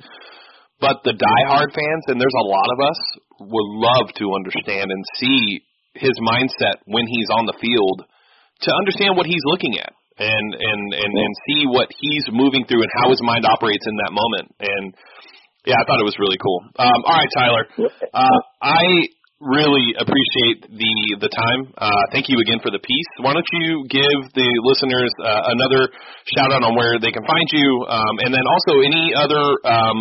But 0.84 1.00
the 1.08 1.16
diehard 1.16 1.72
fans, 1.72 2.04
and 2.12 2.20
there's 2.20 2.40
a 2.44 2.48
lot 2.52 2.68
of 2.76 2.80
us, 2.84 3.00
would 3.40 3.70
love 3.80 4.08
to 4.20 4.36
understand 4.36 4.92
and 4.92 5.00
see 5.16 5.64
his 5.96 6.16
mindset 6.22 6.82
when 6.86 7.06
he's 7.08 7.30
on 7.30 7.46
the 7.46 7.58
field 7.62 8.06
to 8.62 8.70
understand 8.74 9.18
what 9.18 9.26
he's 9.26 9.44
looking 9.46 9.78
at 9.80 9.94
and 10.18 10.48
and 10.54 10.82
and 10.94 11.12
and 11.14 11.32
see 11.50 11.66
what 11.66 11.90
he's 11.90 12.26
moving 12.30 12.66
through 12.66 12.82
and 12.82 12.92
how 13.02 13.10
his 13.10 13.22
mind 13.22 13.46
operates 13.46 13.86
in 13.86 13.96
that 14.06 14.14
moment. 14.14 14.48
And 14.62 14.94
yeah, 15.66 15.80
I 15.80 15.84
thought 15.88 16.00
it 16.00 16.08
was 16.08 16.20
really 16.20 16.38
cool. 16.38 16.60
Um, 16.78 17.00
all 17.08 17.18
right, 17.18 17.34
Tyler, 17.34 17.64
uh, 18.14 18.40
I 18.62 19.08
really 19.42 19.96
appreciate 19.98 20.70
the 20.70 20.96
the 21.20 21.32
time. 21.32 21.74
Uh, 21.78 22.04
thank 22.12 22.30
you 22.30 22.38
again 22.40 22.60
for 22.62 22.70
the 22.70 22.80
piece. 22.80 23.12
Why 23.20 23.34
don't 23.34 23.48
you 23.58 23.86
give 23.90 24.20
the 24.38 24.50
listeners 24.64 25.12
uh, 25.24 25.52
another 25.56 25.90
shout 26.36 26.52
out 26.54 26.64
on 26.64 26.76
where 26.76 27.00
they 27.02 27.12
can 27.12 27.26
find 27.26 27.48
you, 27.52 27.68
um, 27.90 28.16
and 28.22 28.32
then 28.34 28.46
also 28.46 28.86
any 28.86 29.12
other 29.18 29.44
um, 29.66 29.98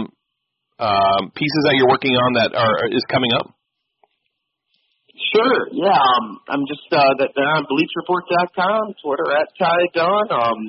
uh, 0.79 1.21
pieces 1.35 1.63
that 1.71 1.75
you're 1.79 1.91
working 1.91 2.13
on 2.13 2.31
that 2.37 2.51
are 2.53 2.91
is 2.93 3.05
coming 3.09 3.33
up. 3.33 3.49
Sure. 5.33 5.61
Yeah. 5.73 5.97
Um, 5.97 6.45
I'm 6.49 6.65
just 6.69 6.85
uh, 6.93 7.17
they're 7.17 7.55
on 7.57 7.65
BleacherReport.com, 7.65 9.01
Twitter 9.01 9.29
at 9.33 9.49
Ty 9.57 9.81
Dunne. 9.97 10.29
Um, 10.29 10.61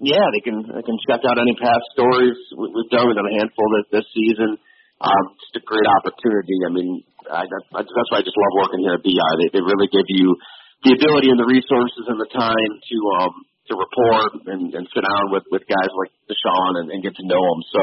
yeah, 0.00 0.24
they 0.32 0.42
can 0.42 0.64
they 0.64 0.82
can 0.82 0.96
check 1.06 1.20
out 1.28 1.36
any 1.36 1.54
past 1.60 1.84
stories 1.92 2.34
we, 2.56 2.72
we've 2.72 2.90
done. 2.90 3.06
We've 3.06 3.20
done 3.20 3.28
a 3.28 3.36
handful 3.36 3.68
this 3.76 4.00
this 4.00 4.08
season. 4.16 4.56
Um, 4.96 5.24
just 5.44 5.60
a 5.60 5.64
great 5.68 5.84
opportunity. 6.00 6.56
I 6.64 6.70
mean, 6.72 7.04
I, 7.28 7.44
I, 7.44 7.80
that's 7.84 8.10
why 8.10 8.18
I 8.18 8.26
just 8.26 8.34
love 8.34 8.54
working 8.64 8.80
here 8.80 8.96
at 8.96 9.04
BI. 9.04 9.32
They 9.44 9.60
they 9.60 9.62
really 9.62 9.92
give 9.92 10.08
you 10.08 10.34
the 10.88 10.96
ability 10.96 11.28
and 11.28 11.38
the 11.38 11.46
resources 11.46 12.08
and 12.08 12.16
the 12.16 12.30
time 12.32 12.72
to 12.80 12.96
um 13.20 13.34
to 13.68 13.72
report 13.76 14.30
and, 14.56 14.72
and 14.72 14.84
sit 14.88 15.04
down 15.04 15.24
with 15.28 15.44
with 15.52 15.68
guys 15.68 15.92
like 16.00 16.16
Deshaun 16.32 16.80
and, 16.80 16.88
and 16.96 17.04
get 17.04 17.12
to 17.20 17.28
know 17.28 17.44
them. 17.44 17.60
So 17.76 17.82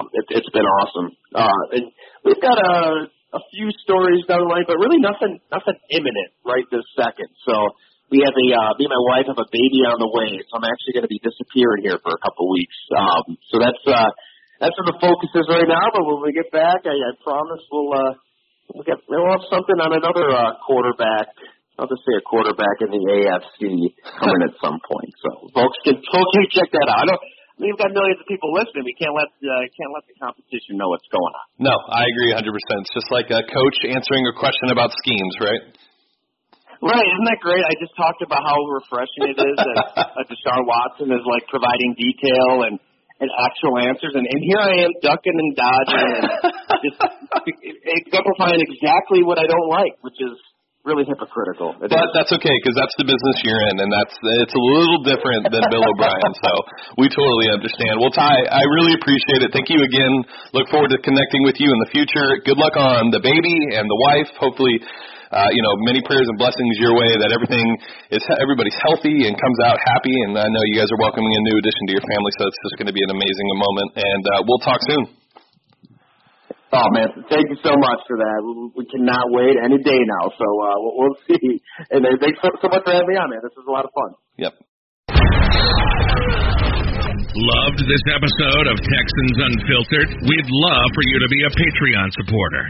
um, 0.00 0.04
it, 0.16 0.24
it's 0.32 0.50
been 0.50 0.66
awesome. 0.80 1.12
Uh, 1.36 1.62
and 1.76 1.84
we've 2.24 2.40
got 2.40 2.56
a 2.56 3.12
a 3.30 3.42
few 3.54 3.70
stories 3.86 4.26
down 4.26 4.42
the 4.42 4.50
line, 4.50 4.66
but 4.66 4.78
really 4.82 4.98
nothing 4.98 5.38
nothing 5.50 5.78
imminent 5.90 6.30
right 6.42 6.66
this 6.70 6.86
second. 6.98 7.30
So 7.46 7.54
we 8.10 8.26
have 8.26 8.34
a 8.34 8.46
uh, 8.50 8.70
me 8.74 8.90
and 8.90 8.94
my 8.94 9.04
wife 9.14 9.26
have 9.30 9.38
a 9.38 9.50
baby 9.54 9.86
on 9.86 10.02
the 10.02 10.10
way, 10.10 10.42
so 10.50 10.58
I'm 10.58 10.66
actually 10.66 10.98
going 10.98 11.06
to 11.06 11.12
be 11.12 11.22
disappearing 11.22 11.86
here 11.86 11.98
for 12.02 12.10
a 12.10 12.20
couple 12.20 12.50
weeks. 12.50 12.74
Um, 12.90 13.38
so 13.50 13.62
that's 13.62 13.84
uh, 13.86 14.10
that's 14.58 14.74
where 14.74 14.90
the 14.90 14.98
focus 14.98 15.30
is 15.30 15.46
right 15.46 15.66
now. 15.66 15.86
But 15.94 16.02
when 16.02 16.26
we 16.26 16.34
get 16.34 16.50
back, 16.50 16.82
I, 16.84 16.94
I 16.94 17.10
promise 17.22 17.62
we'll 17.70 17.90
uh, 17.94 18.12
we'll 18.74 18.86
get 18.86 18.98
we'll 19.06 19.30
have 19.30 19.46
something 19.46 19.78
on 19.78 19.94
another 19.94 20.26
uh, 20.26 20.58
quarterback. 20.66 21.30
I'll 21.78 21.88
just 21.88 22.04
say 22.04 22.18
a 22.18 22.24
quarterback 22.26 22.82
in 22.84 22.92
the 22.92 23.00
AFC 23.00 23.94
coming 24.20 24.42
at 24.44 24.52
some 24.60 24.76
point. 24.84 25.12
So 25.22 25.48
folks 25.54 25.78
can 25.86 25.96
folks 26.02 26.34
check 26.52 26.68
that 26.76 26.88
out. 26.92 27.08
I 27.08 27.16
we've 27.60 27.76
got 27.76 27.92
millions 27.92 28.18
of 28.18 28.26
people 28.26 28.50
listening. 28.56 28.88
We 28.88 28.96
can't 28.96 29.12
let 29.12 29.28
uh, 29.28 29.64
can't 29.76 29.92
let 29.92 30.04
the 30.08 30.16
competition 30.16 30.80
know 30.80 30.88
what's 30.88 31.06
going 31.12 31.34
on. 31.36 31.46
No, 31.60 31.74
I 31.92 32.08
agree 32.08 32.32
100. 32.32 32.48
percent 32.48 32.88
It's 32.88 32.96
just 32.96 33.10
like 33.12 33.28
a 33.28 33.44
coach 33.44 33.76
answering 33.86 34.24
a 34.26 34.34
question 34.34 34.72
about 34.72 34.90
schemes, 35.04 35.36
right? 35.38 35.62
Right, 36.80 37.04
isn't 37.12 37.28
that 37.28 37.44
great? 37.44 37.60
I 37.60 37.76
just 37.76 37.92
talked 37.92 38.24
about 38.24 38.40
how 38.40 38.56
refreshing 38.72 39.28
it 39.28 39.36
is 39.36 39.56
that 39.60 39.76
uh, 40.00 40.24
Deshaun 40.24 40.64
Watson 40.64 41.12
is 41.12 41.20
like 41.28 41.44
providing 41.52 41.92
detail 42.00 42.64
and 42.64 42.80
and 43.20 43.28
actual 43.36 43.76
answers, 43.84 44.16
and, 44.16 44.24
and 44.24 44.40
here 44.40 44.56
I 44.64 44.88
am 44.88 44.96
ducking 45.04 45.36
and 45.36 45.52
dodging 45.52 46.08
and 46.08 46.80
just 46.80 46.96
exemplifying 47.84 48.64
exactly 48.64 49.20
what 49.20 49.36
I 49.36 49.44
don't 49.44 49.68
like, 49.68 49.92
which 50.00 50.16
is 50.24 50.32
really 50.84 51.04
hypocritical. 51.04 51.76
It 51.84 51.92
but 51.92 52.08
is. 52.08 52.14
that's 52.16 52.32
okay 52.40 52.56
because 52.64 52.76
that's 52.76 52.96
the 52.96 53.04
business 53.04 53.36
you're 53.44 53.60
in, 53.68 53.76
and 53.84 53.90
that's 53.92 54.14
it's 54.42 54.56
a 54.56 54.64
little 54.80 55.00
different 55.04 55.44
than 55.52 55.62
Bill 55.68 55.84
O'Brien. 55.92 56.32
So 56.40 56.52
we 56.96 57.06
totally 57.12 57.52
understand. 57.52 58.00
Well, 58.00 58.12
Ty, 58.12 58.48
I 58.48 58.64
really 58.80 58.96
appreciate 58.96 59.44
it. 59.44 59.52
Thank 59.52 59.68
you 59.68 59.80
again. 59.84 60.14
Look 60.56 60.72
forward 60.72 60.90
to 60.96 60.98
connecting 61.04 61.44
with 61.44 61.60
you 61.60 61.68
in 61.68 61.78
the 61.84 61.90
future. 61.92 62.40
Good 62.48 62.56
luck 62.56 62.76
on 62.80 63.12
the 63.12 63.20
baby 63.20 63.56
and 63.76 63.84
the 63.84 63.98
wife. 64.10 64.30
Hopefully. 64.40 64.80
Uh, 65.30 65.46
you 65.54 65.62
know, 65.62 65.70
many 65.86 66.02
prayers 66.02 66.26
and 66.26 66.34
blessings 66.42 66.74
your 66.82 66.90
way 66.90 67.06
that 67.22 67.30
everything 67.30 67.62
is 68.10 68.18
everybody's 68.42 68.74
healthy 68.82 69.30
and 69.30 69.38
comes 69.38 69.58
out 69.62 69.78
happy. 69.94 70.10
And 70.26 70.34
I 70.34 70.50
know 70.50 70.62
you 70.74 70.82
guys 70.82 70.90
are 70.90 70.98
welcoming 70.98 71.30
a 71.30 71.42
new 71.46 71.56
addition 71.62 71.86
to 71.86 71.92
your 71.94 72.02
family, 72.02 72.34
so 72.34 72.50
it's 72.50 72.60
just 72.66 72.74
going 72.82 72.90
to 72.90 72.96
be 72.98 73.06
an 73.06 73.14
amazing 73.14 73.46
moment. 73.54 73.88
And 73.94 74.22
uh, 74.26 74.42
we'll 74.42 74.58
talk 74.66 74.82
soon. 74.90 75.19
Oh 76.70 76.86
man, 76.94 77.10
thank 77.26 77.50
you 77.50 77.58
so 77.66 77.74
much 77.74 78.00
for 78.06 78.14
that. 78.14 78.38
We, 78.46 78.70
we 78.78 78.84
cannot 78.86 79.26
wait 79.34 79.58
any 79.58 79.82
day 79.82 79.98
now. 80.06 80.30
So 80.30 80.46
uh, 80.46 80.76
we'll, 80.78 80.94
we'll 81.02 81.18
see. 81.26 81.58
And 81.90 82.06
uh, 82.06 82.14
thanks 82.22 82.38
so, 82.38 82.50
so 82.62 82.68
much 82.70 82.86
for 82.86 82.94
having 82.94 83.10
me 83.10 83.18
on, 83.18 83.30
man. 83.30 83.42
This 83.42 83.54
was 83.58 83.66
a 83.66 83.74
lot 83.74 83.82
of 83.82 83.90
fun. 83.90 84.10
Yep. 84.38 84.54
Loved 87.30 87.80
this 87.86 88.04
episode 88.10 88.66
of 88.70 88.76
Texans 88.78 89.36
Unfiltered? 89.38 90.08
We'd 90.22 90.50
love 90.50 90.88
for 90.94 91.04
you 91.10 91.16
to 91.22 91.28
be 91.30 91.40
a 91.46 91.50
Patreon 91.50 92.08
supporter. 92.22 92.64